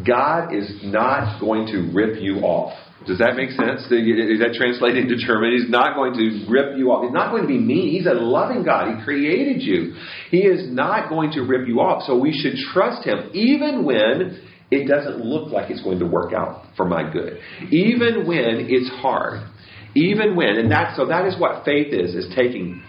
[0.06, 2.73] God is not going to rip you off.
[3.06, 3.82] Does that make sense?
[3.86, 5.54] Is that translated into German?
[5.54, 7.06] He's not going to rip you off.
[7.06, 7.91] He's not going to be mean.
[7.91, 8.97] He's a loving God.
[8.97, 9.93] He created you.
[10.30, 12.04] He is not going to rip you off.
[12.04, 16.34] So we should trust Him even when it doesn't look like it's going to work
[16.34, 17.39] out for my good.
[17.71, 19.47] Even when it's hard.
[19.95, 22.84] Even when, and that, so that is what faith is, is taking,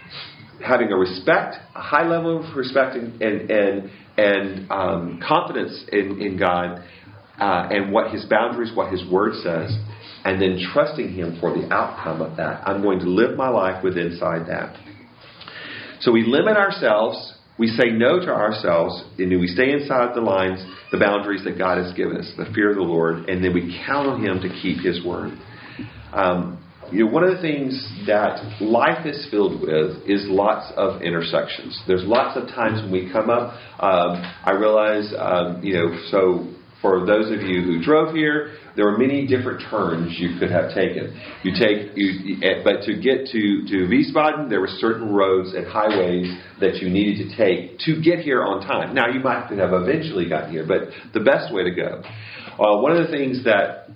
[0.63, 6.37] having a respect, a high level of respect and, and, and, um, confidence in, in
[6.37, 6.83] God
[7.39, 9.75] uh, and what His boundaries, what His Word says,
[10.25, 12.67] and then trusting Him for the outcome of that.
[12.67, 14.75] I'm going to live my life with inside that.
[16.01, 20.65] So we limit ourselves we say no to ourselves, and we stay inside the lines,
[20.91, 23.77] the boundaries that God has given us, the fear of the Lord, and then we
[23.85, 25.37] count on Him to keep His word.
[26.13, 31.01] Um, you know, one of the things that life is filled with is lots of
[31.03, 31.79] intersections.
[31.85, 33.53] There's lots of times when we come up.
[33.79, 36.47] Um, I realize, um, you know, so
[36.81, 40.73] for those of you who drove here, there were many different turns you could have
[40.73, 41.19] taken.
[41.43, 45.67] You take, you, eh, but to get to to Wiesbaden, there were certain roads and
[45.67, 48.95] highways that you needed to take to get here on time.
[48.95, 52.01] Now you might have eventually gotten here, but the best way to go.
[52.59, 53.89] Uh, one of the things that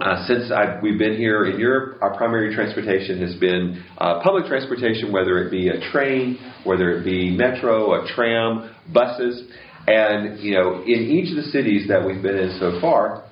[0.00, 4.46] uh, since I've, we've been here in Europe, our primary transportation has been uh, public
[4.46, 9.48] transportation, whether it be a train, whether it be metro, a tram, buses.
[9.86, 13.24] And, you know, in each of the cities that we've been in so far,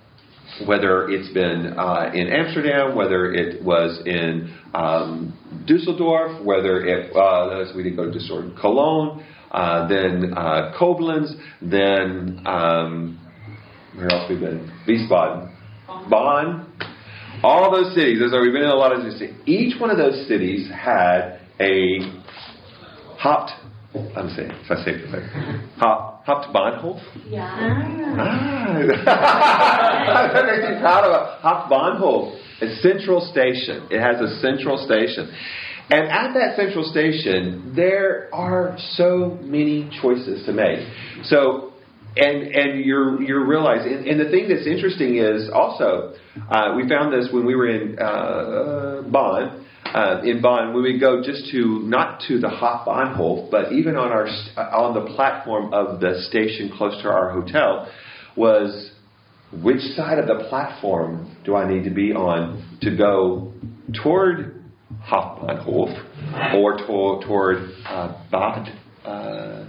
[0.67, 5.33] whether it's been uh, in Amsterdam, whether it was in um,
[5.67, 12.43] Dusseldorf, whether it uh, we didn't go to Dusseldorf, Cologne, uh, then uh, Koblenz, then
[12.47, 13.19] um,
[13.95, 14.71] where else we've been?
[14.87, 15.55] Wiesbaden,
[16.11, 16.73] Bonn,
[17.43, 18.19] all those cities.
[18.31, 19.35] So we've been in a lot of cities.
[19.47, 21.99] Each one of those cities had a
[23.19, 23.53] hopped.
[23.95, 27.01] I'm saying, if I say it right, hop, Hauptbahnhof.
[27.29, 28.17] Yeah.
[28.19, 28.79] Ah,
[30.33, 31.43] that makes me proud of it.
[31.45, 33.89] Hauptbahnhof, a central station.
[33.91, 35.31] It has a central station.
[35.91, 40.89] And at that central station, there are so many choices to make.
[41.25, 41.73] So,
[42.17, 46.15] and and you're you're realizing, and, and the thing that's interesting is also,
[46.51, 49.67] uh, we found this when we were in uh, Bonn.
[49.85, 54.11] Uh, in Bonn, we would go just to not to the Hauptbahnhof, but even on
[54.11, 57.91] our on the platform of the station close to our hotel,
[58.37, 58.93] was
[59.63, 63.53] which side of the platform do I need to be on to go
[64.03, 64.65] toward
[65.11, 68.79] Hauptbahnhof or to, toward uh, Bad?
[69.05, 69.67] Uh,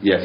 [0.00, 0.20] yes,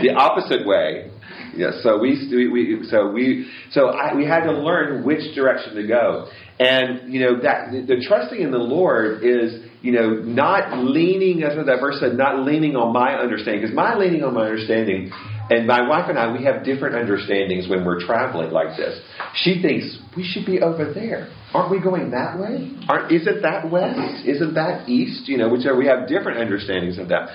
[0.00, 1.10] the opposite way.
[1.56, 5.86] Yes, so we, we so we so I, we had to learn which direction to
[5.86, 11.42] go, and you know that the, trusting in the Lord is you know not leaning
[11.42, 15.12] as that verse said, not leaning on my understanding because my leaning on my understanding
[15.50, 19.00] and my wife and I, we have different understandings when we're traveling like this.
[19.34, 21.32] She thinks we should be over there.
[21.54, 22.76] Aren't we going that way?
[22.86, 24.26] Aren't, isn't that west?
[24.26, 25.26] Isn't that east?
[25.26, 27.30] You know, whichever we have different understandings of that.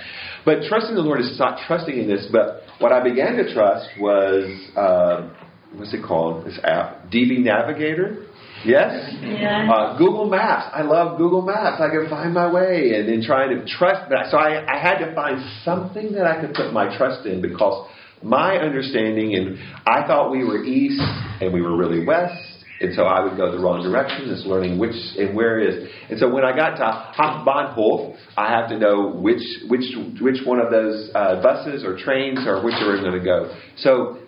[0.45, 2.27] But trusting the Lord is not trusting in this.
[2.31, 5.29] But what I began to trust was uh,
[5.75, 6.45] what's it called?
[6.45, 8.27] This app, DB Navigator.
[8.65, 9.13] Yes?
[9.21, 9.69] Yeah.
[9.71, 10.71] Uh, Google Maps.
[10.73, 11.81] I love Google Maps.
[11.81, 14.31] I can find my way and then trying to trust that.
[14.31, 17.89] So I, I had to find something that I could put my trust in because
[18.21, 21.01] my understanding, and I thought we were east
[21.41, 24.79] and we were really west, and so I would go the wrong direction, just learning
[24.79, 25.89] which and where is.
[26.09, 29.85] And so when I got to Hauptbahnhof, I have to know which which
[30.19, 33.55] which one of those uh, buses or trains or which are going to go.
[33.77, 34.19] So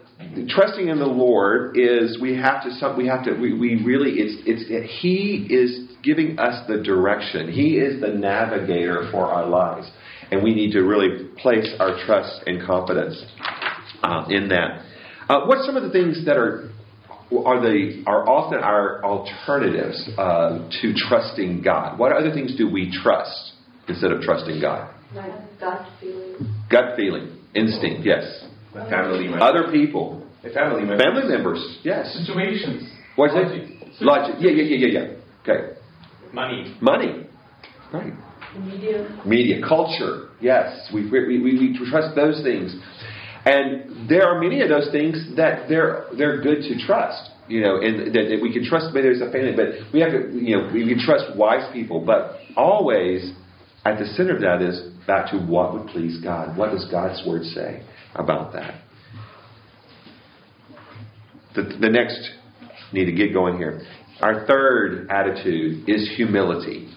[0.50, 4.42] trusting in the Lord is we have to we have to we, we really it's
[4.46, 7.52] it's it, He is giving us the direction.
[7.52, 9.90] He is the navigator for our lives,
[10.32, 13.24] and we need to really place our trust and confidence
[14.04, 14.84] uh, in that.
[15.28, 16.70] Uh, what's some of the things that are
[17.32, 21.98] are the are often our alternatives uh, to trusting God?
[21.98, 23.54] What other things do we trust
[23.88, 24.94] instead of trusting God?
[25.60, 26.56] Gut feeling.
[26.70, 28.45] Gut feeling, instinct, yes.
[28.76, 29.42] Family members.
[29.42, 31.02] Other people, Family members.
[31.02, 32.14] family members, yes.
[32.26, 32.90] Situations.
[33.16, 33.64] What's Logic.
[33.64, 34.02] it?
[34.02, 34.36] Logic.
[34.40, 35.16] Yeah, yeah, yeah, yeah, yeah.
[35.42, 35.80] Okay.
[36.34, 36.76] Money.
[36.82, 37.28] Money.
[37.94, 38.14] Right.
[38.60, 39.22] Media.
[39.26, 40.30] Media, culture.
[40.42, 42.76] Yes, we, we, we, we trust those things.
[43.46, 47.32] And there are many of those things that they're they're good to trust.
[47.48, 48.88] You know, and that, that we can trust.
[48.94, 50.32] Maybe there's a family, but we have to.
[50.34, 52.04] You know, we can trust wise people.
[52.04, 53.32] But always,
[53.86, 56.58] at the center of that is back to what would please God.
[56.58, 57.84] What does God's word say
[58.16, 58.82] about that?
[61.56, 62.32] The, the next
[62.92, 63.82] need to get going here.
[64.22, 66.90] Our third attitude is humility.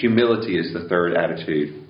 [0.00, 1.84] Humility is the third attitude.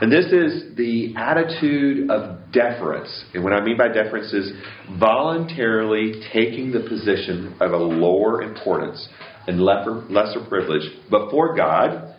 [0.00, 3.24] And this is the attitude of deference.
[3.32, 4.52] And what I mean by deference is
[5.00, 9.08] voluntarily taking the position of a lower importance
[9.46, 12.14] and lesser, lesser privilege before God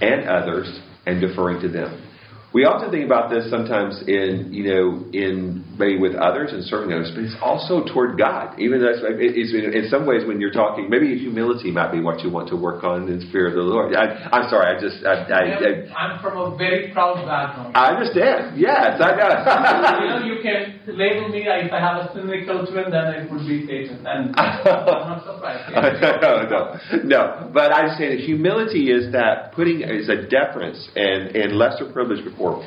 [0.00, 2.09] and others and deferring to them.
[2.52, 6.90] We often think about this sometimes in, you know, in maybe with others and serving
[6.92, 8.58] others, but it's also toward God.
[8.58, 12.30] Even though it's, in some ways when you're talking, maybe humility might be what you
[12.30, 13.94] want to work on in fear of the Lord.
[13.94, 17.76] I, am sorry, I just, I, I, am from a very proud background.
[17.76, 18.58] I understand.
[18.58, 19.30] Yes, I know.
[20.02, 23.46] you know, you can label me if I have a cynical twin, then it would
[23.46, 25.70] be Satan, and I'm not surprised.
[26.22, 26.62] no, no,
[27.04, 27.50] no.
[27.54, 32.24] But I say that humility is that putting is a deference and and lesser privilege
[32.40, 32.66] before.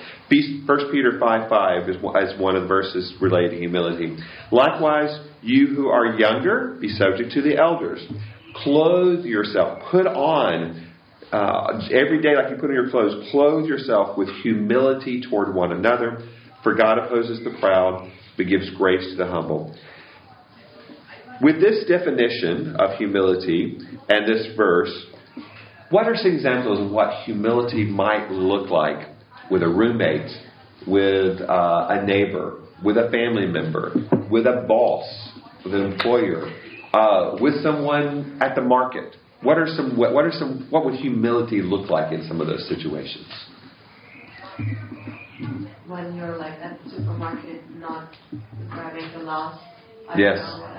[0.65, 4.17] First Peter 5 5 is, is one of the verses related to humility.
[4.51, 8.05] Likewise, you who are younger, be subject to the elders.
[8.55, 10.89] Clothe yourself, put on
[11.31, 15.71] uh, every day, like you put on your clothes, clothe yourself with humility toward one
[15.71, 16.19] another.
[16.63, 19.75] For God opposes the proud, but gives grace to the humble.
[21.41, 24.91] With this definition of humility and this verse,
[25.89, 29.12] what are some examples of what humility might look like
[29.49, 30.29] with a roommate,
[30.87, 33.93] with uh, a neighbor, with a family member,
[34.29, 35.05] with a boss,
[35.63, 36.51] with an employer,
[36.93, 39.15] uh, with someone at the market?
[39.41, 39.97] What are some?
[39.97, 40.67] What, what are some?
[40.69, 43.27] What would humility look like in some of those situations?
[45.87, 48.13] When you're like at the supermarket, not
[48.69, 49.61] grabbing the last
[50.15, 50.39] Yes.
[50.39, 50.69] or.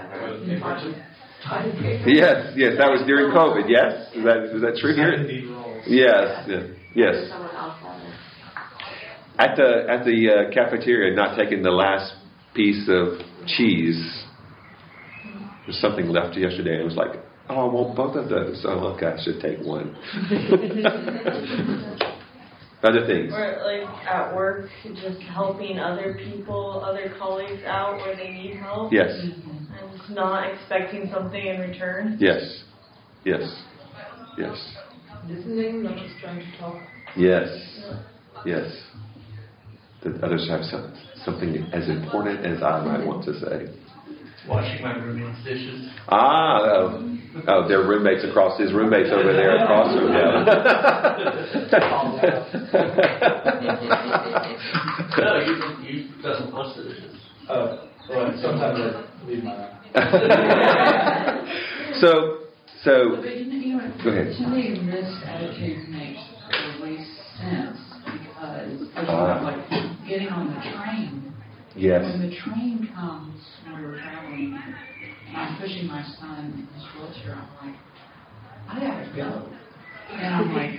[2.07, 3.69] Yes, yes, that was during COVID.
[3.69, 5.13] Yes, is that is that true here?
[5.87, 7.29] Yes, yes, yes.
[7.29, 8.15] Someone else has it.
[9.39, 12.15] At the at the uh, cafeteria, not taking the last
[12.55, 14.23] piece of cheese.
[15.67, 16.79] There's something left yesterday.
[16.81, 17.17] It was like,
[17.49, 18.63] oh, I want both of those.
[18.69, 19.97] Oh, okay, I should take one.
[22.85, 23.33] Other things.
[23.33, 28.93] Or like at work, just helping other people, other colleagues out where they need help.
[28.93, 32.19] Yes, And not expecting something in return.
[32.21, 32.63] yes,
[33.25, 33.41] yes,
[34.37, 34.77] yes,
[35.27, 36.77] Listening, not just trying to talk.
[37.17, 37.49] yes,
[38.45, 38.71] yes.
[40.05, 40.93] That others have some,
[41.25, 43.69] something as important as I might want to say.
[44.47, 45.89] Washing my roommate's dishes.
[46.11, 47.01] Ah, oh,
[47.49, 50.13] oh, their roommates across his roommates over there across from
[55.17, 55.81] No, him.
[55.83, 57.17] you, you doesn't wash the dishes.
[57.49, 57.77] Uh,
[58.11, 58.83] well, sometimes I
[59.27, 59.71] leave mine
[62.01, 62.39] so,
[62.83, 63.45] so But you
[63.77, 64.27] know, Go ahead.
[64.37, 69.41] to me, this attitude makes the least sense because, first of Ah.
[69.43, 69.63] like
[70.15, 71.35] getting on the train.
[71.75, 74.59] yes, When the train comes, when we were traveling,
[75.27, 77.81] and I'm pushing my son in his wheelchair, I'm like,
[78.69, 79.49] I gotta go.
[80.13, 80.71] And I'm like,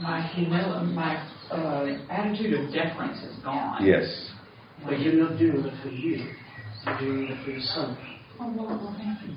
[0.00, 1.16] my humility, my
[1.50, 3.84] uh, attitude of deference is gone.
[3.84, 4.30] yes,
[4.84, 6.32] But you're not doing it for you.
[6.86, 7.98] You're doing it for your son.
[8.38, 9.32] Oh, well, well, thank you.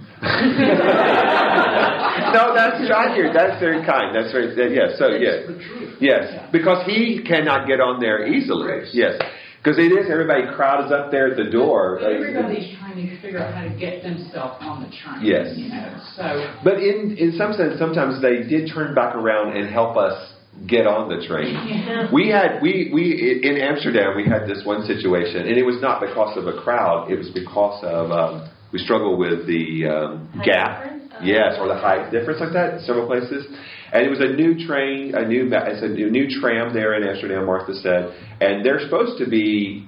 [2.36, 3.32] no, that's I hear.
[3.34, 4.16] That's very kind.
[4.16, 4.98] That's very that, yes.
[5.00, 5.96] So yes, the truth.
[6.02, 8.84] yes, because he cannot get on there easily.
[8.94, 9.20] Yes,
[9.64, 12.00] because it is everybody crowds up there at the door.
[12.00, 15.24] Everybody's trying to figure out how to get themselves on the train.
[15.24, 15.56] Yes.
[15.56, 19.70] You know, so But in in some sense, sometimes they did turn back around and
[19.70, 20.34] help us
[20.68, 21.56] get on the train.
[21.56, 22.12] yeah.
[22.12, 26.02] We had we we in Amsterdam we had this one situation, and it was not
[26.02, 27.10] because of a crowd.
[27.12, 31.14] It was because of um, we struggle with the um, gap, difference?
[31.20, 31.24] Oh.
[31.24, 33.46] yes, or the height difference like that in several places.
[33.92, 37.08] And it was a new train, a new it's a new, new tram there in
[37.08, 37.46] Amsterdam.
[37.46, 39.88] Martha said, and they're supposed to be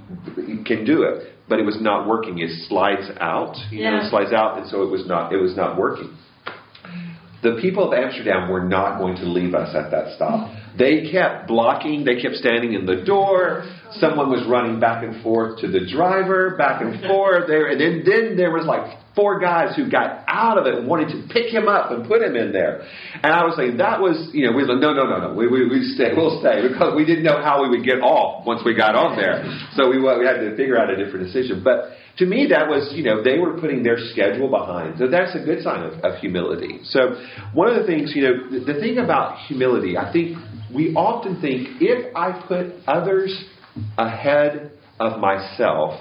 [0.65, 2.39] can do it, but it was not working.
[2.39, 4.05] It slides out, you know, Yeah.
[4.07, 6.17] it slides out, and so it was not it was not working.
[7.43, 10.49] The people of Amsterdam were not going to leave us at that stop.
[10.77, 13.63] They kept blocking, they kept standing in the door.
[13.99, 17.67] Someone was running back and forth to the driver, back and forth there.
[17.67, 21.11] And then, then there was like four guys who got out of it and wanted
[21.11, 22.87] to pick him up and put him in there.
[23.21, 25.33] And I was saying that was, you know, we were like, no, no, no, no,
[25.35, 28.47] we, we, we stay, we'll stay because we didn't know how we would get off
[28.47, 29.43] once we got on there.
[29.75, 31.61] So we, we had to figure out a different decision.
[31.63, 34.97] But to me, that was, you know, they were putting their schedule behind.
[34.99, 36.79] So that's a good sign of, of humility.
[36.83, 37.15] So
[37.53, 40.37] one of the things, you know, the, the thing about humility, I think
[40.73, 43.45] we often think if I put others
[43.97, 45.99] ahead of myself,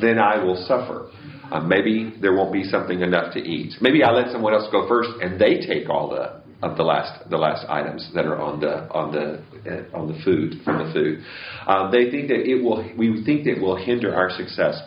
[0.00, 1.10] then I will suffer.
[1.50, 3.74] Uh, maybe there won't be something enough to eat.
[3.80, 7.28] Maybe I let someone else go first, and they take all the of the last
[7.30, 10.92] the last items that are on the on the uh, on the food from the
[10.92, 11.24] food.
[11.66, 12.84] Um, they think that it will.
[12.96, 14.80] We think that it will hinder our success.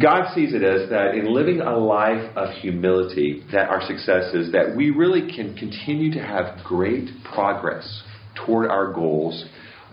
[0.00, 4.50] God sees it as that in living a life of humility, that our success is
[4.52, 8.02] that we really can continue to have great progress
[8.46, 9.44] toward our goals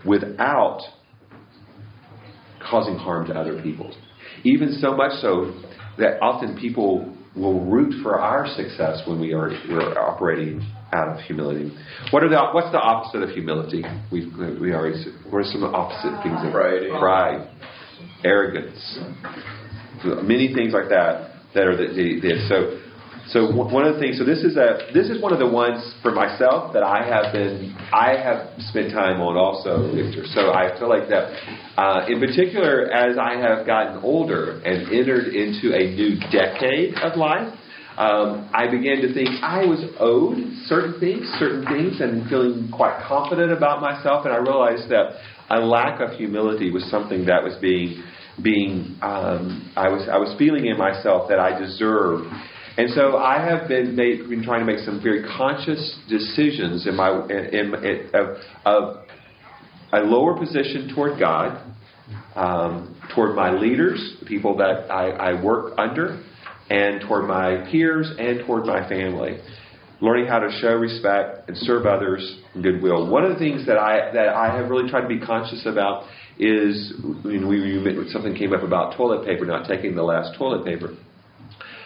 [0.05, 0.81] without
[2.69, 3.93] causing harm to other people.
[4.43, 5.53] Even so much so
[5.97, 10.61] that often people will root for our success when we are we're operating
[10.93, 11.71] out of humility.
[12.11, 13.83] What are the what's the opposite of humility?
[14.11, 14.27] We
[14.59, 16.89] we already what are some opposite things Pride.
[16.99, 17.49] Pride,
[18.23, 18.99] arrogance,
[20.03, 22.77] many things like that that are the, the, so.
[23.27, 25.79] So one of the things, so this is a this is one of the ones
[26.01, 30.25] for myself that I have been I have spent time on also, Victor.
[30.25, 31.31] So I feel like that,
[31.77, 37.15] uh, in particular, as I have gotten older and entered into a new decade of
[37.15, 37.53] life,
[37.97, 43.03] um, I began to think I was owed certain things, certain things, and feeling quite
[43.07, 44.25] confident about myself.
[44.25, 45.21] And I realized that
[45.51, 48.03] a lack of humility was something that was being
[48.43, 52.27] being um, I was I was feeling in myself that I deserved.
[52.77, 56.95] And so I have been, made, been trying to make some very conscious decisions in
[56.95, 59.07] my in, in, of, of
[59.91, 61.61] a lower position toward God,
[62.35, 66.23] um, toward my leaders, people that I, I work under,
[66.69, 69.39] and toward my peers and toward my family.
[69.99, 73.07] Learning how to show respect and serve others in goodwill.
[73.07, 76.07] One of the things that I that I have really tried to be conscious about
[76.41, 80.97] is when we, something came up about toilet paper, not taking the last toilet paper.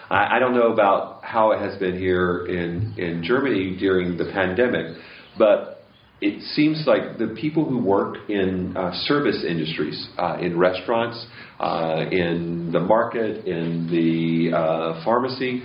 [0.10, 4.26] I, I don't know about how it has been here in in Germany during the
[4.34, 4.96] pandemic,
[5.38, 5.84] but
[6.22, 11.26] it seems like the people who work in uh, service industries, uh, in restaurants,
[11.60, 15.62] uh, in the market, in the uh, pharmacy,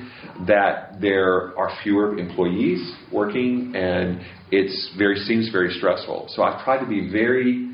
[0.49, 4.20] that there are fewer employees working, and
[4.51, 6.28] it's very seems very stressful.
[6.34, 7.70] So I've tried to be very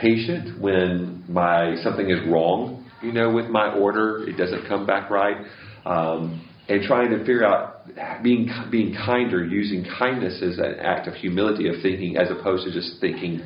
[0.00, 5.10] patient when my something is wrong, you know, with my order, it doesn't come back
[5.10, 5.36] right.
[5.84, 11.14] Um, and trying to figure out being being kinder, using kindness as an act of
[11.14, 13.40] humility of thinking, as opposed to just thinking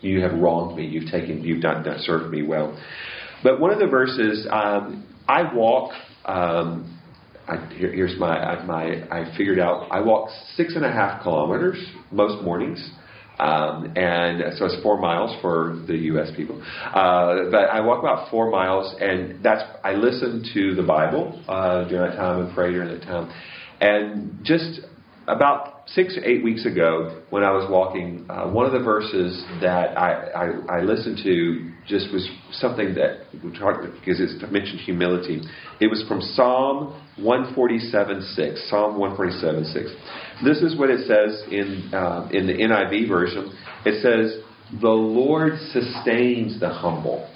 [0.00, 2.78] you have wronged me, you've taken, you've not, not served me well.
[3.42, 5.92] But one of the verses, um, I walk.
[6.24, 6.98] Um,
[7.48, 9.88] I, here, here's my my I figured out.
[9.90, 11.76] I walk six and a half kilometers
[12.12, 12.90] most mornings.
[13.42, 16.30] Um, and so it's four miles for the U.S.
[16.36, 16.62] people.
[16.62, 21.88] Uh, but I walk about four miles, and that's I listen to the Bible uh,
[21.88, 23.32] during that time and pray during that time.
[23.80, 24.82] And just
[25.28, 29.44] about six or eight weeks ago, when I was walking, uh, one of the verses
[29.60, 35.42] that I, I, I, listened to just was something that, because it mentioned humility.
[35.80, 38.68] It was from Psalm 147.6.
[38.68, 40.44] Psalm 147.6.
[40.44, 43.56] This is what it says in, uh, in the NIV version.
[43.84, 44.42] It says,
[44.80, 47.28] The Lord sustains the humble,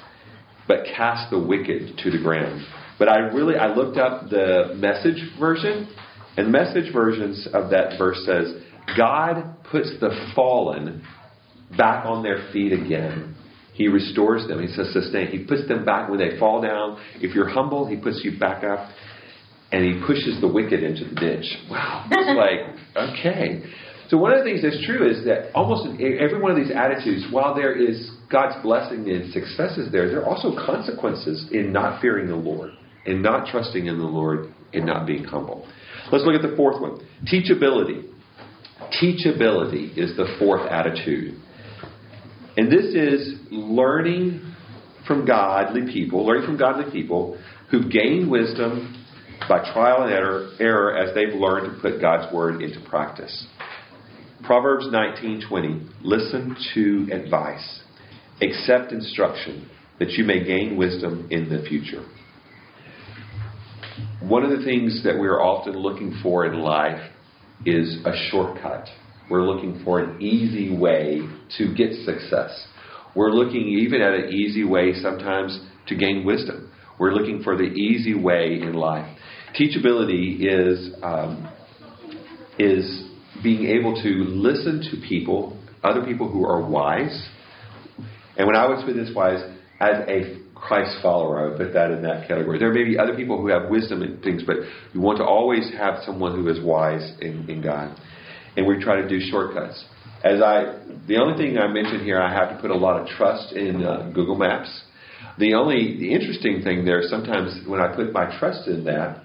[0.66, 2.66] but casts the wicked to the ground.
[2.98, 5.88] But I really, I looked up the message version,
[6.36, 8.54] and message versions of that verse says,
[8.96, 11.02] God puts the fallen
[11.76, 13.34] back on their feet again.
[13.74, 14.60] He restores them.
[14.60, 15.28] He says sustain.
[15.28, 16.98] He puts them back when they fall down.
[17.16, 18.88] If you're humble, he puts you back up.
[19.72, 21.44] And he pushes the wicked into the ditch.
[21.70, 22.06] Wow.
[22.10, 23.62] It's like, okay.
[24.08, 26.70] So one of the things that's true is that almost in every one of these
[26.74, 32.00] attitudes, while there is God's blessing and successes there, there are also consequences in not
[32.00, 32.70] fearing the Lord,
[33.04, 35.66] in not trusting in the Lord, in not being humble.
[36.12, 38.10] Let's look at the fourth one teachability.
[39.02, 41.40] Teachability is the fourth attitude.
[42.56, 44.54] And this is learning
[45.06, 47.38] from godly people, learning from godly people
[47.70, 49.04] who've gained wisdom
[49.48, 53.46] by trial and error, error as they've learned to put God's word into practice.
[54.44, 57.82] Proverbs 19:20 Listen to advice,
[58.40, 62.04] accept instruction that you may gain wisdom in the future.
[64.20, 67.10] One of the things that we are often looking for in life
[67.64, 68.88] is a shortcut.
[69.30, 71.20] We're looking for an easy way
[71.58, 72.66] to get success.
[73.14, 76.70] We're looking even at an easy way sometimes to gain wisdom.
[76.98, 79.18] We're looking for the easy way in life.
[79.58, 81.50] Teachability is um,
[82.58, 83.04] is
[83.42, 87.28] being able to listen to people, other people who are wise.
[88.36, 89.42] And when I was with this wise,
[89.80, 91.40] as a Christ follower.
[91.40, 92.58] I would put that in that category.
[92.58, 94.56] There may be other people who have wisdom and things, but
[94.92, 97.96] you want to always have someone who is wise in, in God.
[98.56, 99.84] And we try to do shortcuts.
[100.24, 103.06] As I, the only thing I mentioned here, I have to put a lot of
[103.06, 104.82] trust in uh, Google Maps.
[105.38, 109.22] The only the interesting thing there, sometimes when I put my trust in that,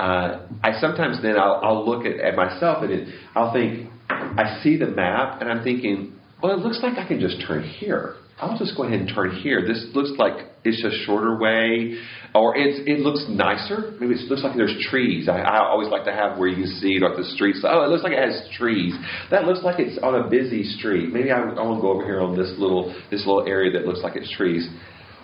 [0.00, 4.60] uh, I sometimes then I'll, I'll look at, at myself and it, I'll think, I
[4.62, 8.16] see the map and I'm thinking, well, it looks like I can just turn here.
[8.40, 9.66] I'll just go ahead and turn here.
[9.66, 11.98] This looks like it's a shorter way,
[12.34, 13.96] or it's, it looks nicer.
[13.98, 15.28] Maybe it looks like there's trees.
[15.28, 17.60] I, I always like to have where you can see like the streets.
[17.64, 18.94] Oh, it looks like it has trees.
[19.30, 21.12] That looks like it's on a busy street.
[21.12, 23.86] Maybe I, I want to go over here on this little this little area that
[23.86, 24.68] looks like it's trees.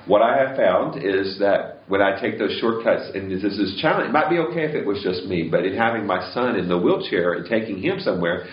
[0.07, 4.11] What I have found is that when I take those shortcuts, and this is challenging,
[4.11, 6.69] it might be okay if it was just me, but in having my son in
[6.69, 8.47] the wheelchair and taking him somewhere,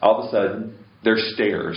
[0.00, 1.76] all of a sudden there's stairs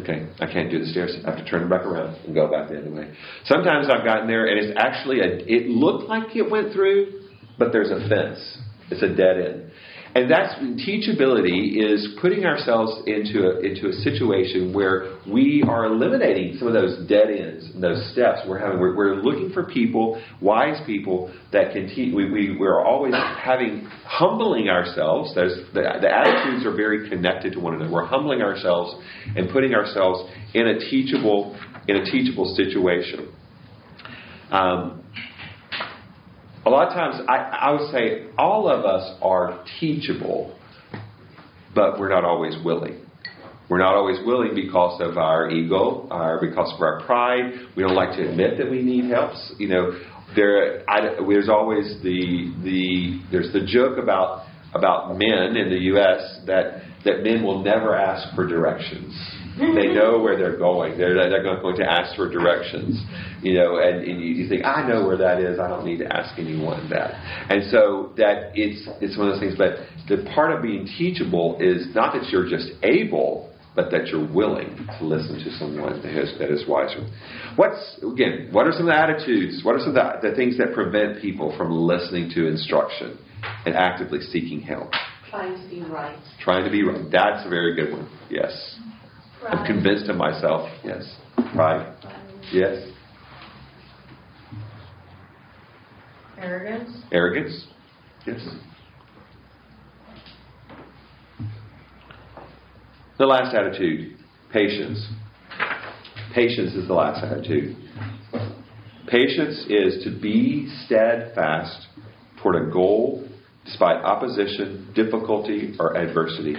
[0.00, 1.16] Okay, I can't do the stairs.
[1.26, 3.12] I have to turn back around and go back the other way.
[3.44, 7.28] Sometimes I've gotten there and it's actually a, it looked like it went through,
[7.58, 8.58] but there's a fence.
[8.90, 9.69] It's a dead end.
[10.12, 16.56] And that's teachability is putting ourselves into a, into a situation where we are eliminating
[16.58, 18.80] some of those dead ends and those steps we're having.
[18.80, 22.12] We're, we're looking for people, wise people that can teach.
[22.12, 25.32] We, we, we're always having, humbling ourselves.
[25.34, 27.92] There's, the, the attitudes are very connected to one another.
[27.92, 29.00] We're humbling ourselves
[29.36, 31.56] and putting ourselves in a teachable,
[31.86, 33.32] in a teachable situation.
[34.50, 35.04] Um,
[36.70, 40.56] a lot of times I, I would say all of us are teachable,
[41.74, 43.04] but we're not always willing.
[43.68, 47.52] We're not always willing because of our ego, or because of our pride.
[47.76, 49.32] We don't like to admit that we need help.
[49.58, 50.00] You know,
[50.36, 56.40] there, I, there's always the the there's the joke about about men in the U.S.
[56.46, 59.12] that that men will never ask for directions
[59.60, 60.96] they know where they're going.
[60.96, 63.00] They're, they're going to ask for directions,
[63.42, 65.58] you know, and, and you, you think, I know where that is.
[65.58, 67.14] I don't need to ask anyone that.
[67.50, 69.54] And so that it's it's one of those things.
[69.56, 74.26] But the part of being teachable is not that you're just able, but that you're
[74.32, 77.06] willing to listen to someone that is, that is wiser.
[77.56, 78.48] What's again?
[78.52, 79.62] What are some of the attitudes?
[79.64, 83.18] What are some of the, the things that prevent people from listening to instruction
[83.66, 84.90] and actively seeking help?
[85.30, 86.18] Trying to be right.
[86.40, 87.04] Trying to be right.
[87.10, 88.10] That's a very good one.
[88.28, 88.69] Yes.
[89.48, 90.68] I'm convinced of myself.
[90.84, 91.16] Yes.
[91.54, 91.96] Pride.
[92.52, 92.90] Yes.
[96.38, 97.02] Arrogance.
[97.12, 97.66] Arrogance.
[98.26, 98.40] Yes.
[103.18, 104.16] The last attitude,
[104.52, 105.06] patience.
[106.34, 107.76] Patience is the last attitude.
[109.08, 111.88] Patience is to be steadfast
[112.42, 113.26] toward a goal
[113.64, 116.54] despite opposition, difficulty, or adversity.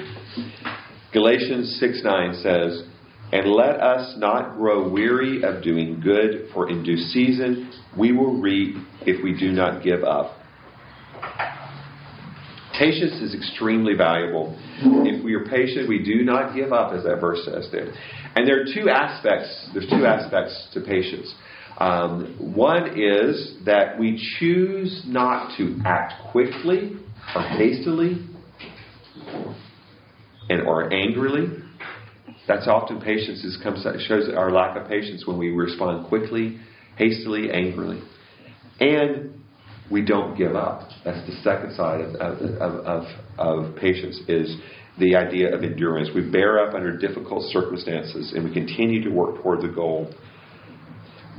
[1.13, 2.83] Galatians 6 9 says,
[3.33, 8.39] And let us not grow weary of doing good, for in due season we will
[8.39, 10.37] reap if we do not give up.
[12.77, 14.57] Patience is extremely valuable.
[14.79, 17.91] If we are patient, we do not give up, as that verse says there.
[18.35, 19.69] And there are two aspects.
[19.73, 21.31] There's two aspects to patience.
[21.77, 26.93] Um, one is that we choose not to act quickly
[27.35, 28.25] or hastily
[30.51, 31.47] and or angrily.
[32.47, 36.59] That's often patience is comes shows our lack of patience when we respond quickly,
[36.97, 38.01] hastily, angrily,
[38.79, 39.41] and
[39.89, 40.89] we don't give up.
[41.05, 43.03] That's the second side of, of, of,
[43.37, 44.57] of patience is
[44.99, 46.09] the idea of endurance.
[46.13, 50.13] We bear up under difficult circumstances and we continue to work toward the goal.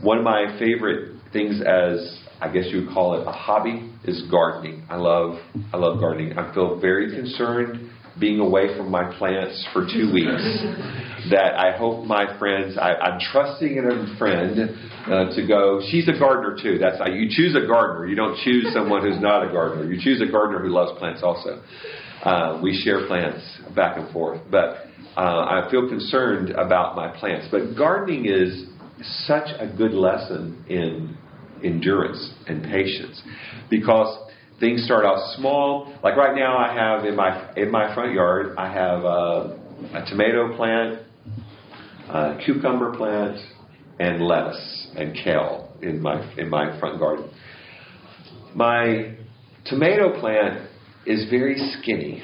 [0.03, 4.23] One of my favorite things as I guess you would call it a hobby is
[4.31, 4.85] gardening.
[4.91, 5.39] I love
[5.73, 6.39] I love gardening.
[6.39, 10.43] I feel very concerned being away from my plants for two weeks
[11.31, 15.81] that I hope my friends, I, am trusting in a friend uh, to go.
[15.91, 16.79] She's a gardener too.
[16.79, 18.07] That's how you choose a gardener.
[18.07, 19.91] You don't choose someone who's not a gardener.
[19.91, 21.63] You choose a gardener who loves plants also.
[22.23, 23.43] Uh, we share plants
[23.75, 24.87] back and forth, but
[25.17, 27.49] uh, I feel concerned about my plants.
[27.51, 28.67] But gardening is
[29.27, 31.17] such a good lesson in
[31.65, 33.23] endurance and patience
[33.71, 34.22] because
[34.63, 35.93] things start off small.
[36.05, 39.57] Like right now, I have in my in my front yard, I have uh,
[39.93, 41.03] a tomato plant,
[42.09, 43.39] a cucumber plant,
[43.99, 47.29] and lettuce and kale in my in my front garden.
[48.55, 49.17] My
[49.67, 50.71] tomato plant
[51.07, 52.23] is very skinny.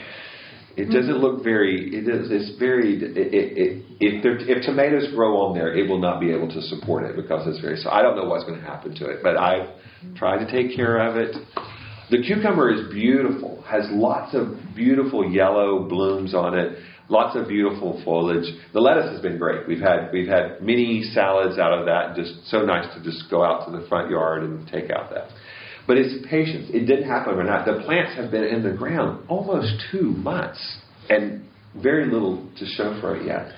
[0.76, 1.92] It doesn't look very.
[1.92, 2.28] It is.
[2.30, 3.02] It's very.
[3.02, 6.62] It, it, if there, if tomatoes grow on there, it will not be able to
[6.62, 7.78] support it because it's very.
[7.78, 9.70] So I don't know what's going to happen to it, but I've
[10.14, 11.34] tried to take care of it.
[12.10, 16.78] The cucumber is beautiful, has lots of beautiful yellow blooms on it,
[17.08, 18.46] lots of beautiful foliage.
[18.72, 19.68] The lettuce has been great.
[19.68, 22.16] We've had we've had mini salads out of that.
[22.16, 25.28] Just so nice to just go out to the front yard and take out that.
[25.86, 26.70] But it's patience.
[26.72, 27.66] It didn't happen overnight.
[27.66, 30.78] The plants have been in the ground almost two months
[31.08, 31.44] and
[31.76, 33.52] very little to show for it yet.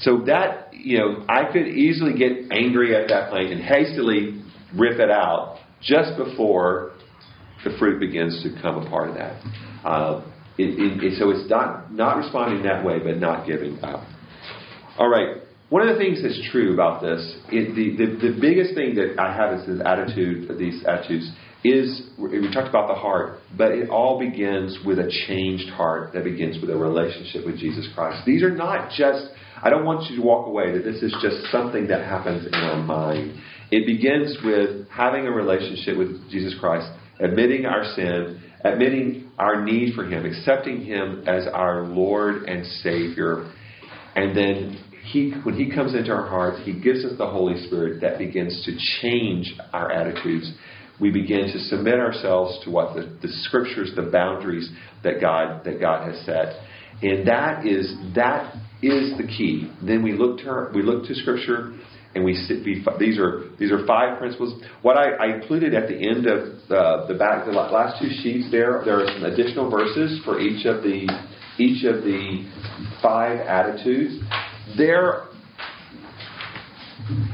[0.00, 4.42] So that you know, I could easily get angry at that plant and hastily
[4.76, 6.92] rip it out just before
[7.64, 9.42] the fruit begins to come a part of that.
[9.84, 10.24] Uh,
[10.58, 14.04] it, it, it, so it's not, not responding that way, but not giving up.
[14.98, 15.42] All right.
[15.70, 19.34] One of the things that's true about this, the, the, the biggest thing that I
[19.34, 21.30] have is this attitude, these attitudes,
[21.62, 26.24] is we talked about the heart, but it all begins with a changed heart that
[26.24, 28.24] begins with a relationship with Jesus Christ.
[28.24, 29.28] These are not just,
[29.62, 32.54] I don't want you to walk away that this is just something that happens in
[32.54, 33.38] our mind.
[33.70, 36.88] It begins with having a relationship with Jesus Christ
[37.20, 43.52] admitting our sin, admitting our need for Him, accepting Him as our Lord and Savior.
[44.14, 48.00] And then he, when He comes into our hearts, He gives us the Holy Spirit
[48.00, 50.52] that begins to change our attitudes.
[51.00, 54.68] we begin to submit ourselves to what the, the scriptures, the boundaries
[55.04, 56.54] that God that God has set,
[57.02, 59.72] and that is that is the key.
[59.84, 61.74] Then we look to we look to scripture.
[62.14, 64.62] And we sit, these are these are five principles.
[64.82, 68.50] What I, I included at the end of uh, the back, the last two sheets
[68.50, 71.06] there, there are some additional verses for each of the
[71.58, 72.48] each of the
[73.02, 74.20] five attitudes.
[74.76, 75.28] There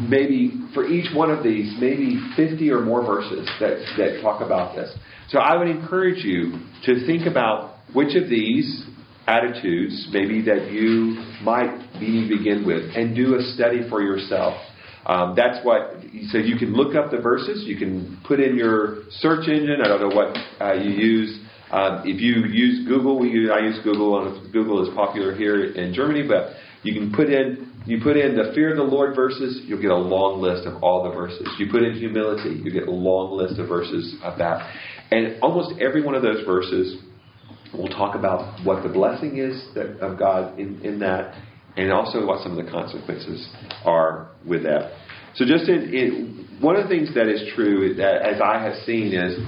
[0.01, 4.77] maybe for each one of these, maybe 50 or more verses that, that talk about
[4.77, 4.95] this.
[5.29, 8.85] So I would encourage you to think about which of these
[9.27, 14.55] attitudes maybe that you might to begin with and do a study for yourself.
[15.07, 19.05] Um, that's what, so you can look up the verses, you can put in your
[19.11, 19.81] search engine.
[19.83, 21.41] I don't know what uh, you use.
[21.71, 25.75] Um, if you use Google, we use, I use Google, and Google is popular here
[25.75, 29.15] in Germany, but you can put in you put in the fear of the Lord
[29.15, 31.47] verses, you'll get a long list of all the verses.
[31.59, 34.73] You put in humility, you get a long list of verses of that.
[35.11, 36.97] And almost every one of those verses
[37.77, 41.35] will talk about what the blessing is that, of God in, in that,
[41.77, 43.49] and also what some of the consequences
[43.85, 44.93] are with that.
[45.35, 48.85] So, just in, in one of the things that is true, that, as I have
[48.85, 49.39] seen, is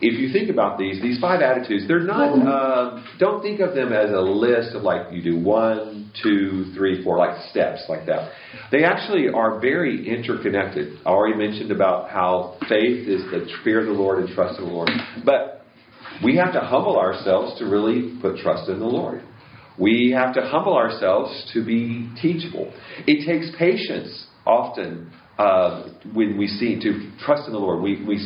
[0.00, 3.92] if you think about these, these five attitudes, they're not, uh, don't think of them
[3.92, 8.32] as a list of like you do one, two, three, four, like steps like that.
[8.70, 10.98] They actually are very interconnected.
[11.06, 14.66] I already mentioned about how faith is the fear of the Lord and trust in
[14.66, 14.90] the Lord.
[15.24, 15.55] But
[16.24, 19.22] we have to humble ourselves to really put trust in the Lord.
[19.78, 22.72] We have to humble ourselves to be teachable.
[23.06, 27.82] It takes patience often uh, when we see to trust in the Lord.
[27.82, 28.16] We, we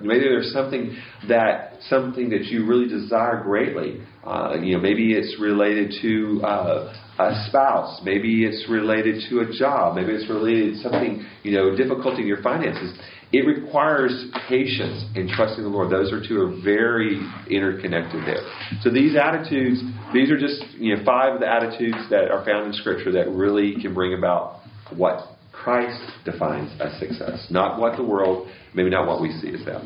[0.00, 0.96] maybe there's something
[1.28, 4.00] that something that you really desire greatly.
[4.24, 8.00] Uh, you know, maybe it's related to uh, a spouse.
[8.02, 9.96] Maybe it's related to a job.
[9.96, 12.98] Maybe it's related to something you know difficult in your finances.
[13.32, 15.90] It requires patience and trusting the Lord.
[15.90, 18.46] Those are two are very interconnected there.
[18.82, 19.82] So these attitudes,
[20.14, 23.28] these are just you know five of the attitudes that are found in Scripture that
[23.28, 24.60] really can bring about
[24.96, 25.33] what
[25.64, 29.80] Christ defines as success, not what the world, maybe not what we see as that.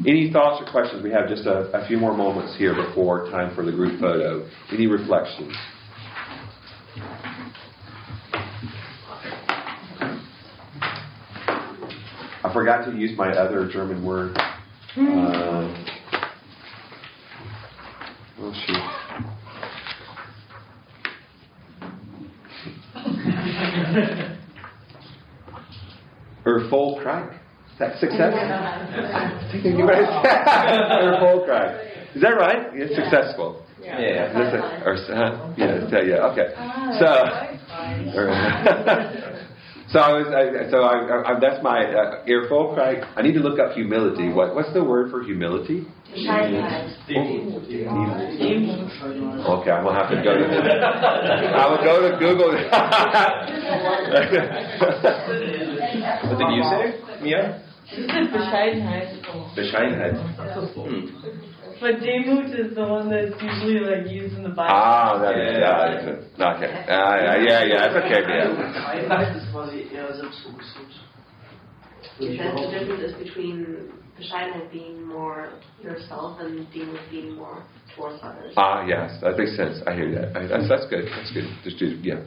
[0.00, 1.04] Any thoughts or questions?
[1.04, 4.50] We have just a, a few more moments here before time for the group photo.
[4.72, 5.54] Any reflections?
[12.42, 14.36] I forgot to use my other German word.
[14.96, 15.86] Um,
[18.40, 18.82] oh, shoot.
[26.44, 27.32] Erfolgreich.
[27.72, 28.34] Is that success?
[29.52, 30.06] Thinking you guys.
[31.04, 32.16] Erfolgreich.
[32.16, 32.70] Is that right?
[32.74, 33.64] It's successful.
[33.82, 34.00] Yeah.
[34.00, 34.38] Yeah.
[34.38, 35.54] Listen, or, huh?
[35.56, 36.52] yeah, yeah, okay.
[37.00, 37.08] So,
[39.92, 43.02] So I was, I, so I, I, that's my uh, Erfolgreich.
[43.16, 44.28] I need to look up humility.
[44.32, 45.84] What, what's the word for humility?
[46.14, 46.30] Okay,
[49.70, 50.46] I'm gonna have to go to.
[51.58, 52.54] I will go to Google.
[56.28, 57.62] what did you say, Mia?
[57.90, 59.18] Bescheidenheit.
[59.56, 60.14] Bescheidenheit.
[60.74, 61.49] Hmm.
[61.80, 64.68] But Demut is the one that's usually like used in the Bible.
[64.68, 66.16] Ah, that is, yeah, yeah.
[66.36, 66.54] yeah.
[66.54, 66.70] okay.
[66.84, 68.52] Uh, yeah, yeah, it's okay, yeah.
[72.20, 75.52] the difference is between Bescheidenheit being more
[75.82, 77.64] yourself and Demut being more
[77.96, 78.52] towards others.
[78.58, 79.80] Ah, yes, that makes sense.
[79.86, 80.36] I hear that.
[80.36, 81.06] I, that's, that's good.
[81.06, 81.48] That's good.
[81.64, 82.20] Just do, yeah.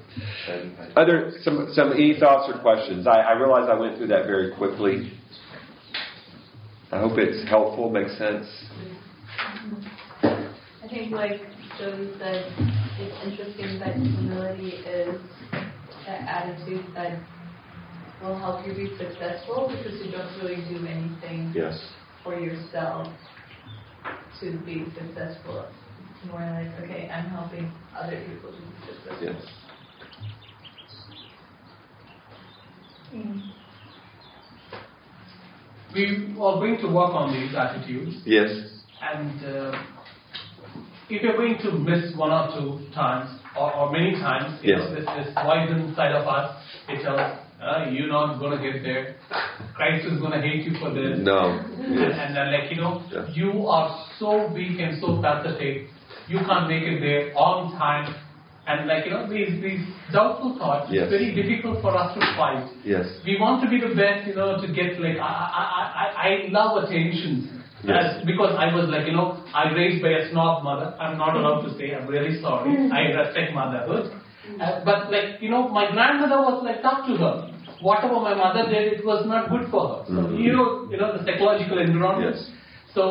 [0.95, 3.05] Other some some any thoughts or questions?
[3.05, 5.13] I, I realize I went through that very quickly.
[6.91, 7.91] I hope it's helpful.
[7.91, 8.47] Makes sense.
[10.83, 11.41] I think, like
[11.79, 12.51] Joey said,
[12.99, 15.21] it's interesting that humility is
[16.05, 17.19] that attitude that
[18.21, 21.79] will help you be successful because you don't really do anything yes.
[22.23, 23.07] for yourself
[24.39, 25.65] to be successful.
[26.15, 29.17] It's more like, okay, I'm helping other people to be successful.
[29.21, 29.63] Yes.
[33.13, 33.51] Mm.
[35.93, 38.17] We are going to work on these attitudes.
[38.25, 38.72] Yes.
[39.03, 39.83] And uh,
[41.09, 44.79] if you're going to miss one or two times, or, or many times, you yes.
[44.79, 48.83] know, this, this poison side of us, it tells uh, you're not going to get
[48.83, 49.15] there.
[49.75, 51.19] Christ is going to hate you for this.
[51.19, 51.59] No.
[51.59, 53.27] And, and then, like, you know, yeah.
[53.33, 55.87] you are so weak and so pathetic.
[56.27, 58.15] You can't make it there on time.
[58.65, 59.83] And like you know, these these
[60.13, 61.03] doubtful thoughts, yes.
[61.03, 62.71] it's very difficult for us to fight.
[62.85, 63.05] Yes.
[63.25, 66.47] We want to be the best, you know, to get like I I I, I
[66.47, 67.62] love attention.
[67.83, 68.17] Yes.
[68.19, 70.95] As, because I was like, you know, I raised by a snob mother.
[70.99, 71.93] I'm not allowed to say.
[71.93, 72.71] I'm really sorry.
[72.91, 74.11] I respect motherhood.
[74.59, 77.49] Uh, but like, you know, my grandmother was like, talk to her.
[77.81, 79.99] whatever my mother did, it was not good for her.
[80.07, 80.39] So Mhm.
[80.43, 82.35] you know, you know the psychological environment.
[82.35, 82.51] Yes.
[82.95, 83.03] So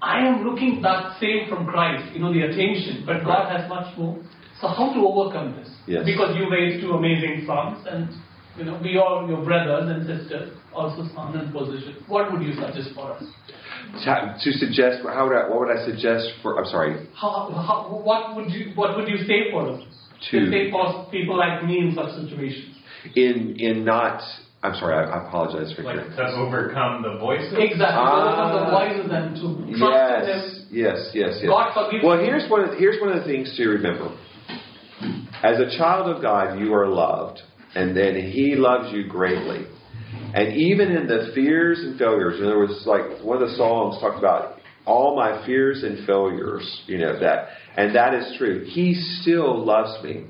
[0.00, 3.88] I am looking that same from Christ, you know, the attention, but God has much
[3.98, 4.14] more.
[4.60, 5.70] So how to overcome this?
[5.86, 6.04] Yes.
[6.04, 8.08] Because you raised two amazing sons, and
[8.56, 11.94] you know, we all your brothers and sisters, also sons in position.
[12.06, 13.24] What would you suggest for us?
[14.04, 16.58] To, to suggest, how would I, what would I suggest for?
[16.58, 17.06] I'm sorry.
[17.14, 19.82] How, how, what would you what would you say for us?
[20.30, 22.76] To- say for people like me in such situations.
[23.14, 24.20] In in not.
[24.62, 24.94] I'm sorry.
[24.94, 26.10] I, I apologize for Like hearing.
[26.16, 27.54] to overcome the voices.
[27.56, 27.86] Exactly.
[27.86, 28.26] Ah.
[28.26, 30.66] Overcome the voices and to trust in Yes, Him.
[30.70, 31.48] yes, yes, yes.
[31.48, 32.62] God forgives Well, here's one.
[32.68, 34.16] Of, here's one of the things to remember.
[35.42, 37.40] As a child of God, you are loved,
[37.76, 39.66] and then He loves you greatly.
[40.34, 44.00] And even in the fears and failures, in other words, like one of the songs
[44.00, 48.64] talked about all my fears and failures, you know that, and that is true.
[48.66, 50.26] He still loves me,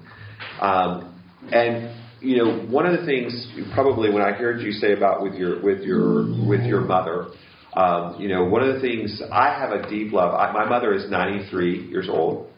[0.61, 1.21] um,
[1.53, 5.35] and you know one of the things probably when I heard you say about with
[5.35, 7.29] your with your with your mother,
[7.75, 10.35] um, you know one of the things I have a deep love.
[10.35, 12.51] I, my mother is 93 years old,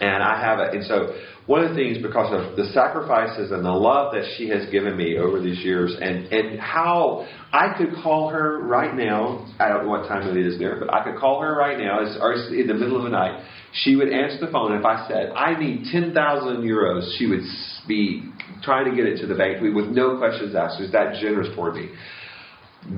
[0.00, 1.14] and I have a, and so
[1.46, 4.96] one of the things because of the sacrifices and the love that she has given
[4.96, 9.84] me over these years and, and how I could call her right now, I don't
[9.84, 12.32] know what time it is there, but I could call her right now, it's, or
[12.32, 13.44] it's in the middle of the night.
[13.72, 14.72] She would answer the phone.
[14.72, 16.14] If I said, I need 10,000
[16.62, 17.42] euros, she would
[17.86, 18.22] be
[18.62, 20.78] trying to get it to the bank with no questions asked.
[20.78, 21.90] She was that generous toward me.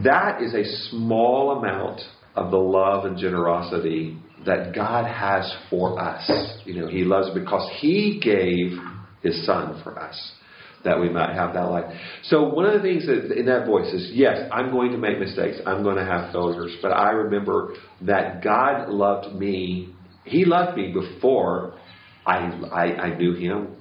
[0.05, 2.01] That is a small amount
[2.37, 6.31] of the love and generosity that God has for us.
[6.65, 8.79] You know, He loves because He gave
[9.23, 10.33] His Son for us
[10.87, 11.93] that we might have that life.
[12.25, 15.19] So one of the things that in that voice is, yes, I'm going to make
[15.19, 15.57] mistakes.
[15.67, 16.77] I'm going to have failures.
[16.81, 19.93] But I remember that God loved me.
[20.25, 21.79] He loved me before
[22.25, 22.37] I,
[22.73, 23.77] I, I knew Him,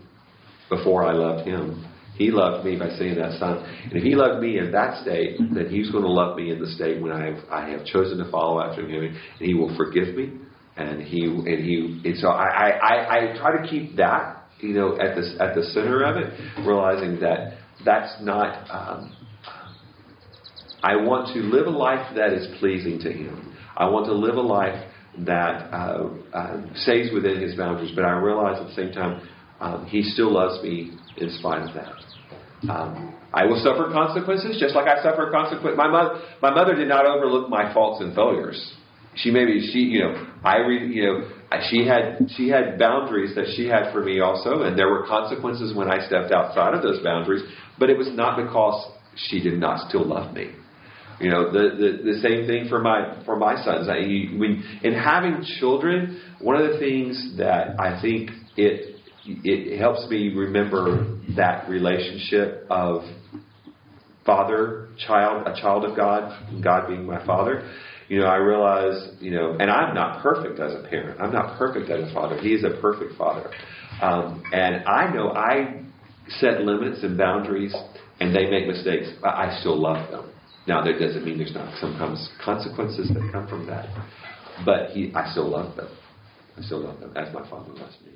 [0.70, 1.86] before I loved Him.
[2.18, 3.58] He loved me by sending that Son.
[3.84, 6.60] And if He loved me in that state, then He's going to love me in
[6.60, 9.04] the state when I have, I have chosen to follow after Him.
[9.04, 10.32] And He will forgive me.
[10.78, 15.00] And He and He and so I, I, I, try to keep that you know
[15.00, 18.68] at the at the center of it, realizing that that's not.
[18.70, 19.16] Um,
[20.84, 23.56] I want to live a life that is pleasing to Him.
[23.76, 27.92] I want to live a life that uh, uh, stays within His boundaries.
[27.96, 29.28] But I realize at the same time,
[29.60, 32.70] um, He still loves me in spite of that.
[32.70, 35.78] Um, I will suffer consequences, just like I suffer consequences.
[35.78, 38.76] My mother, my mother did not overlook my faults and failures.
[39.16, 41.30] She maybe she, you know, I read, you know,
[41.70, 45.76] she had she had boundaries that she had for me also, and there were consequences
[45.76, 47.44] when I stepped outside of those boundaries.
[47.80, 50.52] But it was not because she did not still love me.
[51.20, 53.88] You know, the, the, the same thing for my for my sons.
[53.88, 58.96] I, you, when in having children, one of the things that I think it
[59.26, 63.04] it helps me remember that relationship of
[64.26, 67.70] father child, a child of God, God being my father.
[68.08, 71.20] You know, I realize, you know, and I'm not perfect as a parent.
[71.20, 72.38] I'm not perfect as a father.
[72.40, 73.52] He is a perfect father.
[74.02, 75.82] Um, and I know I
[76.28, 77.74] set limits and boundaries,
[78.20, 80.32] and they make mistakes, I still love them.
[80.68, 83.88] Now, that doesn't mean there's not sometimes consequences that come from that,
[84.66, 85.90] but he, I still love them.
[86.58, 88.14] I still love them as my father loves me.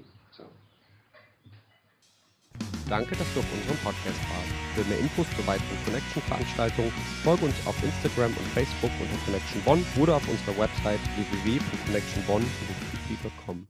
[2.89, 4.49] Danke, dass du auf unserem Podcast warst.
[4.75, 6.91] Für mehr Infos zu weiteren Connection-Veranstaltungen
[7.23, 13.67] folge uns auf Instagram und Facebook unter Connection Bonn oder auf unserer Website www.connectionbonn.com.